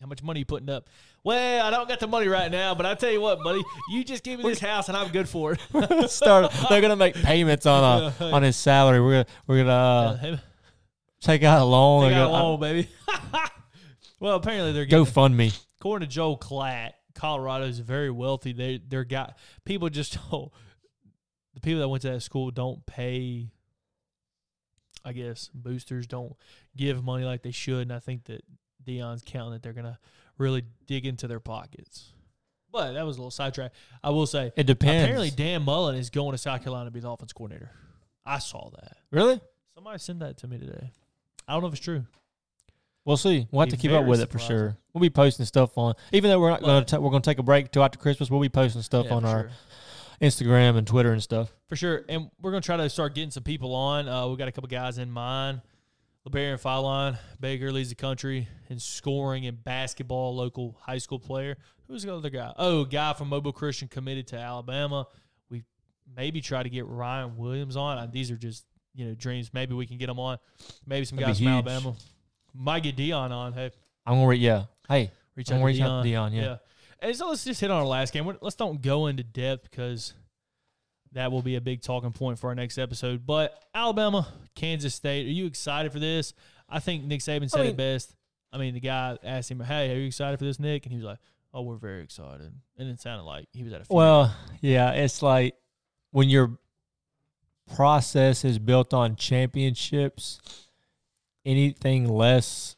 [0.00, 0.88] how much money you putting up?"
[1.24, 4.02] Well, I don't got the money right now, but I tell you what, buddy, you
[4.02, 6.10] just give me this house and I'm good for it.
[6.10, 6.52] Start.
[6.68, 8.26] They're gonna make payments on uh, Yeah.
[8.32, 9.00] on his salary.
[9.00, 10.36] We're gonna we're gonna uh,
[11.20, 12.02] take out a loan.
[12.02, 12.88] They're got a gonna- loan, baby.
[14.20, 15.52] well, apparently they're Go getting, fund me.
[15.80, 18.52] according to Joel Klatt, Colorado is very wealthy.
[18.52, 20.50] They they're got people just don't
[21.54, 23.52] the people that went to that school don't pay.
[25.04, 26.34] I guess boosters don't
[26.76, 28.42] give money like they should, and I think that
[28.84, 29.98] Deion's counting that they're gonna
[30.42, 32.12] really dig into their pockets.
[32.70, 33.72] But that was a little sidetrack.
[34.02, 35.04] I will say, It depends.
[35.04, 37.70] apparently Dan Mullen is going to South Carolina to be the offense coordinator.
[38.24, 38.96] I saw that.
[39.10, 39.40] really?
[39.74, 40.90] Somebody sent that to me today.
[41.48, 42.04] I don't know if it's true.
[43.04, 43.46] We'll see.
[43.50, 44.76] We'll have to keep up with it for sure.
[44.94, 47.38] We'll be posting stuff on, even though we're not going to we're going to take
[47.38, 48.30] a break till after Christmas.
[48.30, 49.50] We'll be posting stuff Yeah, on our sure.
[50.20, 51.52] Instagram and Twitter and stuff.
[51.68, 52.04] For sure.
[52.08, 54.08] And we're going to try to start getting some people on.
[54.08, 55.62] Uh, we got a couple guys in mind.
[56.28, 61.56] LeBarian Filon, Baker leads the country in scoring in basketball, local high school player.
[61.88, 62.52] Who's the other guy?
[62.56, 65.06] Oh, guy from Mobile Christian committed to Alabama.
[65.50, 65.64] We
[66.16, 67.98] maybe try to get Ryan Williams on.
[67.98, 68.64] Uh, These are just,
[68.94, 69.50] you know, dreams.
[69.52, 70.38] Maybe we can get them on.
[70.86, 71.66] Maybe some That'd guys from huge.
[71.66, 71.94] Alabama.
[72.54, 73.52] Might get Deion on.
[73.52, 73.70] Hey,
[74.06, 74.64] I'm gonna re- yeah.
[74.88, 76.30] Hey, reach I'm out to reach out Deion.
[76.30, 76.42] to Deion.
[76.42, 76.56] Yeah.
[77.00, 78.30] And so let's just hit on our last game.
[78.40, 80.14] Let's don't go into depth because
[81.14, 83.26] that will be a big talking point for our next episode.
[83.26, 86.34] But Alabama, Kansas State, are you excited for this?
[86.68, 88.14] I think Nick Saban said mean- it best.
[88.52, 90.96] I mean, the guy asked him, "Hey, are you excited for this, Nick?" And he
[90.96, 91.18] was like,
[91.54, 94.06] "Oh, we're very excited." And it sounded like he was at a funeral.
[94.06, 95.54] Well, yeah, it's like
[96.10, 96.58] when your
[97.74, 100.40] process is built on championships,
[101.46, 102.76] anything less,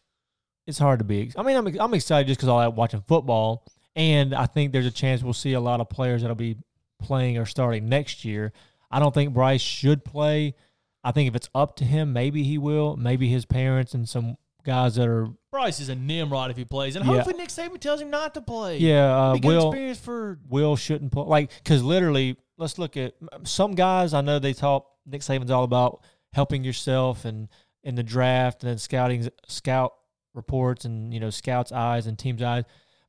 [0.67, 1.33] it's hard to be.
[1.37, 3.65] I mean, I'm I'm excited just because I like watching football,
[3.97, 6.57] and I think there's a chance we'll see a lot of players that'll be
[7.01, 8.53] playing or starting next year.
[8.91, 10.55] I don't think Bryce should play.
[11.03, 12.97] I think if it's up to him, maybe he will.
[12.97, 16.97] Maybe his parents and some guys that are Bryce is a Nimrod if he plays,
[16.97, 17.13] and Yeah.
[17.17, 18.79] hopefully Nick Saban tells him not to play.
[18.79, 21.25] yeah uh, will experience for Will shouldn't play.
[21.27, 23.15] Like, because literally, let's look at
[23.45, 24.15] some guys.
[24.15, 24.87] I know they talk.
[25.07, 27.49] Nick Saban's all about helping yourself and
[27.83, 29.93] in the draft and then scouting, scout
[30.33, 32.65] reports and you know scouts' eyes and teams' eyes.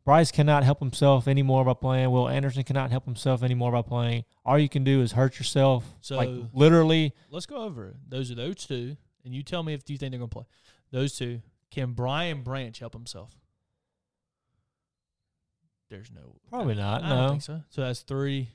[0.06, 2.12] Bryce cannot help himself anymore by playing.
[2.12, 4.24] Will Anderson cannot help himself anymore by playing.
[4.46, 5.84] All you can do is hurt yourself.
[6.02, 7.96] So- like literally, let's go over it.
[8.08, 10.46] Those are those two, and you tell me if you think they're going to play.
[10.92, 11.42] Those two.
[11.72, 13.36] Can Brian Branch help himself?
[15.90, 16.36] There's no.
[16.50, 17.30] Probably not, I don't no.
[17.30, 17.62] think so.
[17.70, 18.50] So that's three.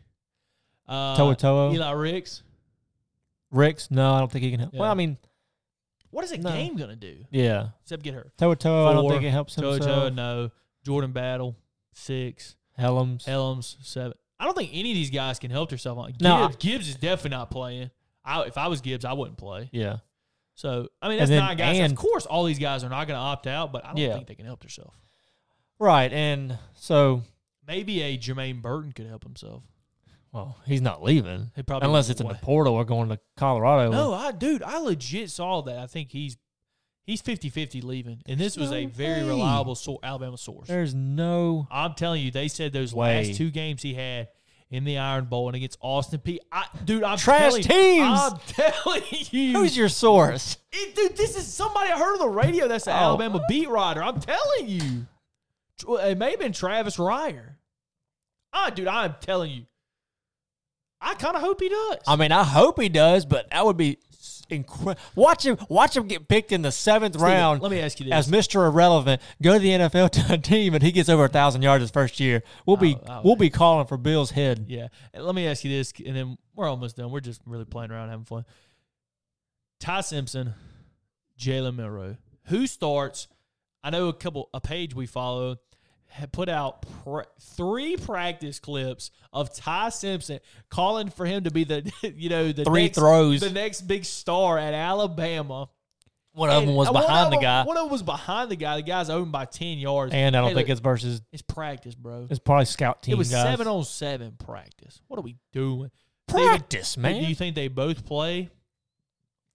[0.88, 1.74] Uh, To'oTo'o.
[1.74, 2.42] Eli Ricks.
[3.50, 4.74] Ricks, no, I don't think he can help.
[4.74, 5.18] Well, I mean,
[6.10, 6.50] What is a No.
[6.50, 8.32] game going to do yeah, except get hurt?
[8.38, 8.88] To'oTo'o.
[8.88, 10.12] I don't think it helps Toe to himself.
[10.14, 10.50] no.
[10.84, 11.56] Jordan Battle,
[11.92, 12.56] six.
[12.76, 13.24] Helms.
[13.26, 14.14] Helms, seven.
[14.38, 15.98] I don't think any of these guys can help themselves.
[16.00, 16.06] on.
[16.12, 17.90] Gibbs, No, I- Gibbs is definitely not playing.
[18.24, 19.68] I, if I was Gibbs, I wouldn't play.
[19.72, 19.98] yeah.
[20.54, 21.78] So I mean, that's then- nine guys.
[21.78, 23.96] and- of course, all these guys are not going to opt out, but I don't
[23.98, 24.14] Yeah.
[24.14, 24.94] think they can help themselves.
[25.78, 27.22] Right, and so
[27.66, 29.62] Maybe a Jermaine Burton could help himself.
[30.32, 33.90] Well, he's not leaving He probably unless it's in the portal or going to Colorado.
[33.92, 35.78] No, I dude, I legit saw that.
[35.78, 36.36] I think he's
[37.04, 39.28] he's 50-50 leaving, and this was a very way.
[39.28, 40.68] reliable sor- Alabama source.
[40.68, 41.66] There's no.
[41.70, 43.26] I'm telling you, they said those Way.
[43.26, 44.28] last two games he had
[44.70, 46.38] in the Iron Bowl and against Austin Peay.
[46.52, 48.06] I, dude, I'm Trash telling, teams!
[48.20, 50.58] I'm telling you, Who's your source?
[50.72, 52.68] It- dude, this is somebody I heard on the radio.
[52.68, 52.96] That's an Oh.
[52.96, 54.02] Alabama beat writer.
[54.02, 55.06] I'm telling you,
[56.00, 57.54] it may have been Travis Reier.
[58.52, 59.66] Ah, dude, I'm telling you,
[61.00, 61.96] I kind of hope he does.
[62.06, 63.98] I mean, I hope he does, but that would be
[64.50, 65.00] incredible.
[65.14, 65.58] Watch him.
[65.68, 68.28] Watch him get picked in the seventh Steven, round Let me ask you this: as
[68.30, 69.20] Mister Irrelevant.
[69.42, 71.90] Go to the NFL to a team, and he gets over a thousand yards his
[71.90, 72.42] first year.
[72.66, 74.66] We'll be Oh, oh, we'll be calling for Bill's head.
[74.68, 74.88] Yeah.
[75.12, 77.10] And let me ask you this, and then we're almost done.
[77.10, 78.44] We're just really playing around, having fun.
[79.78, 80.54] Ty Simpson,
[81.38, 82.18] Jalen Milrow.
[82.44, 83.28] Who starts?
[83.82, 85.56] I know a couple, a page we follow
[86.32, 90.40] put out pr- three practice clips of Ty Simpson
[90.70, 93.40] calling for him to be the, you know, the Three next, throws.
[93.40, 95.68] the next big star at Alabama.
[96.32, 98.76] One of them was behind the them- guy, One of them was behind the guy.
[98.76, 100.14] The guy's owned by ten yards.
[100.14, 101.20] and I don't Hey, think look, it's versus.
[101.32, 102.26] it's practice, bro.
[102.30, 103.42] It's probably scout team It was guys.
[103.44, 105.00] seven on seven practice.
[105.08, 105.90] What are we doing?
[106.28, 107.20] Practice, man.
[107.20, 108.48] Do you think they both play?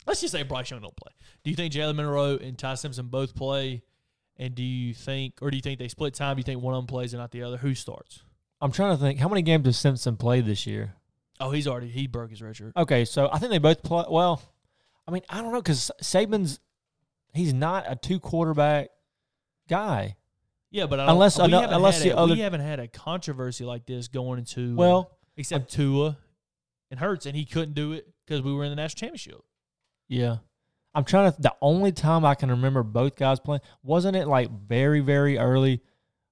[0.05, 1.13] Let's just say Bryce Young don't play.
[1.45, 3.81] Do you think Jalen Monroe and Ty Simpson both play?
[4.37, 6.35] And do you think, or do you think they split time?
[6.35, 7.57] Do you think one of them plays and not the other?
[7.57, 8.21] Who starts?
[8.61, 9.19] I'm trying to think.
[9.19, 10.93] How many games does Simpson play this year?
[11.39, 12.71] Oh, he's already he broke his redshirt.
[12.75, 14.05] Okay, so I think they both play.
[14.09, 14.41] Well,
[15.07, 16.59] I mean, I don't know because Saban's
[17.33, 18.89] he's not a two quarterback
[19.69, 20.15] guy.
[20.71, 23.63] Yeah, but I don't, Unless- we unless the a, other- we haven't had a controversy
[23.63, 26.17] like this going into Well, except Tua
[26.91, 29.41] and Hurts, and he couldn't do it because we were in the national championship.
[30.09, 30.37] yeah.
[30.95, 31.41] I'm trying to.
[31.41, 35.81] The only time I can remember both guys playing wasn't it like very very early,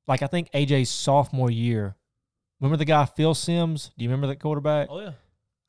[0.08, 1.96] like I think AJ's sophomore year.
[2.60, 3.92] Remember the guy Phil Sims?
[3.98, 4.88] Do you remember that quarterback?
[4.90, 5.12] Oh yeah,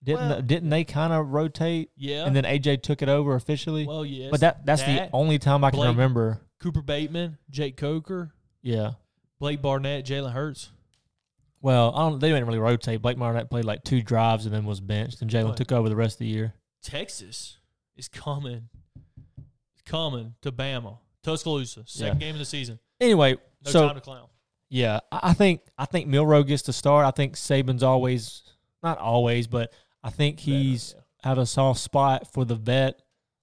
[0.03, 2.25] didn't well- didn't they kind of rotate yeah.
[2.25, 3.87] and then AJ took it over officially?
[3.87, 4.31] well, yes.
[4.31, 6.41] but that that's that, the only time I can Blake- remember.
[6.61, 8.33] Cooper Bateman, Jake Coker,
[8.63, 8.93] Yeah.
[9.39, 10.71] Blake Barnett, Jalen Hurts.
[11.61, 12.19] Well, I don't.
[12.19, 13.03] They didn't really rotate.
[13.03, 15.97] Blake Barnett played like two drives and then was benched, and Jalen took over the
[15.97, 16.55] rest of the year.
[16.83, 17.59] Texas
[17.97, 18.69] is coming,
[19.87, 22.79] coming to Bama, Tuscaloosa, second game of the season.
[23.01, 24.29] Anyway, No so time to clown.
[24.69, 27.07] yeah, I think I think Milrow gets to start.
[27.07, 28.43] I think Saban's always
[28.83, 29.73] not always, but
[30.03, 33.01] I think he's Better, have a soft spot for the vet.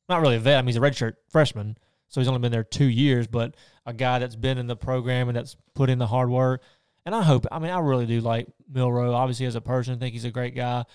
[0.10, 0.58] Not really a vet.
[0.58, 1.78] I mean, he's a redshirt freshman,
[2.10, 5.30] so he's only been there two years, but a guy that's been in the program
[5.30, 6.62] and that's put in the hard work.
[7.06, 7.48] And I hope.
[7.52, 9.14] I mean, I really do like Milrow.
[9.14, 10.86] Obviously, as a person, I think he's a great guy.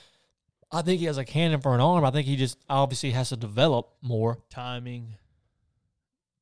[0.70, 2.04] I think he has a cannon for an arm.
[2.04, 4.38] I think he just obviously has to develop more.
[4.50, 5.14] timing,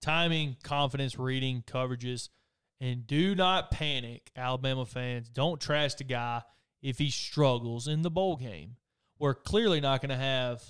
[0.04, 2.28] timing, confidence, reading, coverages,
[2.80, 5.28] and do not panic, Alabama fans.
[5.28, 6.42] Don't trash the guy
[6.82, 8.76] if he struggles in the bowl game.
[9.18, 10.62] We're clearly not going to have,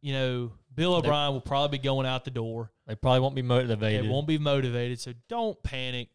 [0.00, 2.70] you know, Bill They- O'Brien will probably be going out the door.
[2.86, 4.04] They probably won't be motivated.
[4.04, 6.08] It won't be motivated, so don't panic.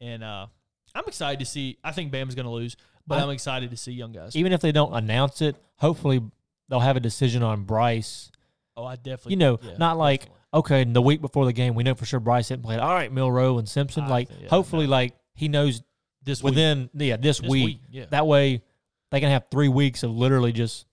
[0.00, 0.46] And uh,
[0.94, 1.78] I'm excited to see.
[1.84, 2.76] I think Bama's going to lose,
[3.06, 4.36] but I- I'm excited to see young guys.
[4.36, 6.20] Even if they don't announce it, hopefully
[6.68, 8.30] they'll have a decision on Bryce.
[8.76, 9.32] oh, I definitely.
[9.32, 10.39] You know, yeah, not like definitely.
[10.54, 12.76] Okay, and the week before the game, we know for sure Bryce didn't play.
[12.78, 14.04] All right, Milrow and Simpson.
[14.04, 14.90] I like, think- yeah, hopefully, no.
[14.90, 15.82] like he knows
[16.22, 16.50] this week.
[16.52, 17.64] within yeah this, This week.
[17.64, 18.04] week, yeah.
[18.10, 18.62] That way,
[19.10, 20.86] they can have three weeks of literally just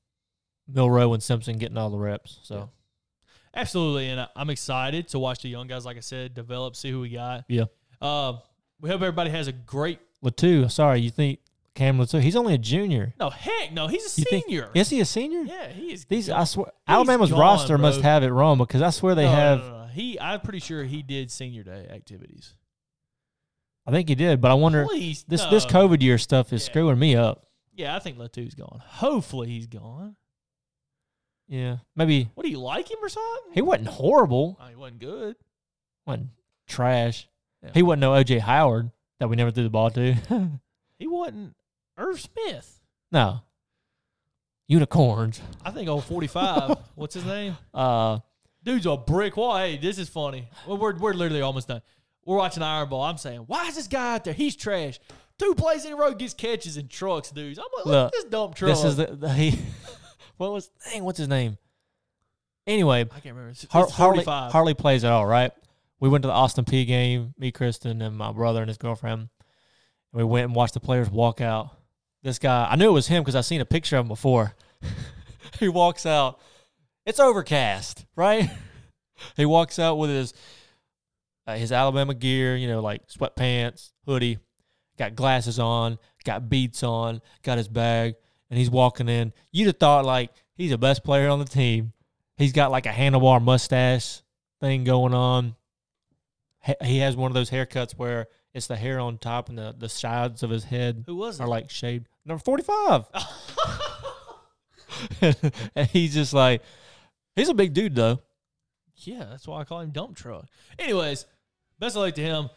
[0.72, 2.40] Milrow and Simpson getting all the reps.
[2.44, 2.66] So Yeah.
[3.56, 6.92] Absolutely, and I- I'm excited to watch the young guys, like I said, develop, see
[6.92, 7.46] who we got.
[7.48, 7.64] Yeah.
[8.02, 8.40] Um,
[8.80, 10.00] we hope everybody has a great.
[10.24, 11.40] Latu, sorry, you think
[11.78, 12.20] Cam Latu?
[12.22, 13.14] He's only a junior.
[13.20, 14.70] No, heck, no, he's a You think- senior.
[14.74, 15.42] Is he a senior?
[15.44, 16.06] Yeah, he is.
[16.06, 16.30] These.
[16.30, 18.10] I swear, Alabama's gone, roster must bro.
[18.10, 19.60] have it wrong because I swear they No, no, have.
[19.60, 19.86] no, no.
[19.88, 22.56] He, I'm pretty sure he did senior day activities.
[23.86, 25.50] I think he did, but I wonder Please, this no.
[25.52, 26.72] this COVID year stuff is Yeah.
[26.72, 27.48] screwing me up.
[27.74, 28.82] Yeah, I think Latu's gone.
[28.86, 30.16] Hopefully, he's gone.
[31.48, 33.54] Yeah, maybe What do you like him or something?
[33.54, 34.58] he wasn't horrible.
[34.60, 35.36] Oh, he wasn't good.
[36.06, 36.30] wasn't
[36.68, 37.30] trash.
[37.64, 37.70] Yeah.
[37.74, 40.16] He wasn't no OJ Howard that we never threw the ball to.
[41.00, 41.56] He wasn't
[41.98, 42.80] Irv Smith.
[43.12, 43.42] no.
[44.70, 45.40] Unicorns.
[45.64, 46.78] I think old 45.
[46.96, 47.56] what's his name?
[47.74, 48.20] Uh
[48.64, 49.58] Dude's a brick wall.
[49.58, 50.50] Hey, this is funny.
[50.68, 51.82] Well, we're, we're literally almost done.
[52.26, 53.02] We're watching Iron Bowl.
[53.02, 54.34] I'm saying, why is this guy out there?
[54.34, 55.00] He's trash.
[55.40, 57.60] Two plays in a row gets catches and trucks, dudes.
[57.60, 58.70] I'm like, look, Look, at this dump truck.
[58.72, 59.58] this is the, the he
[60.38, 61.58] what was dang, what's his name?
[62.66, 63.52] Anyway, I can't remember.
[63.52, 64.52] It's, Har- it's Harley 45.
[64.52, 65.54] Harley plays it all right.
[66.02, 69.22] We went to the Austin Peay game, me, Kristen, and my brother and his girlfriend.
[69.22, 69.30] And
[70.12, 71.70] we went and watched the players walk out.
[72.28, 74.54] This guy, I knew it was him because I seen a picture of him before.
[75.62, 76.42] he walks out.
[77.06, 78.50] It's overcast, right?
[79.38, 80.34] he walks out with his
[81.48, 84.40] uh, his Alabama gear, you know, like sweatpants, hoodie,
[84.98, 88.16] got glasses on, got beats on, got his bag,
[88.50, 89.32] and he's walking in.
[89.54, 91.94] You'd have thought like he's the best player on the team.
[92.36, 94.22] He's got like a handlebar mustache
[94.60, 95.56] thing going on.
[96.84, 99.88] He- has one of those haircuts where it's the hair on top and the, the
[99.88, 101.44] sides of his head Who was it?
[101.44, 102.10] are like shaved.
[102.28, 103.06] Number 45.
[105.76, 106.62] and he's just like,
[107.36, 108.20] he's a big dude though.
[108.98, 110.46] Yeah, that's why I call him dump truck.
[110.78, 111.26] Anyways,
[111.80, 112.50] best of luck to him.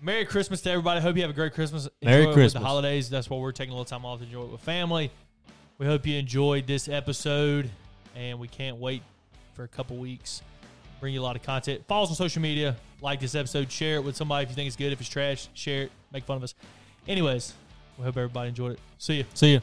[0.00, 1.00] Merry Christmas to everybody.
[1.00, 1.88] Hope you have a great Christmas.
[2.00, 2.54] Enjoy Merry Christmas.
[2.54, 3.10] the holidays.
[3.10, 5.10] That's why we're taking a little time off to enjoy it with family.
[5.76, 7.68] We hope you enjoyed this episode,
[8.16, 9.02] and we can't wait
[9.54, 10.40] for a couple weeks.
[11.00, 11.84] Bring you a lot of content.
[11.86, 12.76] Follow us on social media.
[13.02, 13.70] Like this episode.
[13.70, 14.92] Share it with somebody if you think it's good.
[14.92, 15.92] If it's trash, share it.
[16.12, 16.54] Make fun of us.
[17.08, 17.52] Anyways,
[18.00, 18.78] we hope everybody enjoyed it.
[18.98, 19.24] See you.
[19.34, 19.60] See ya.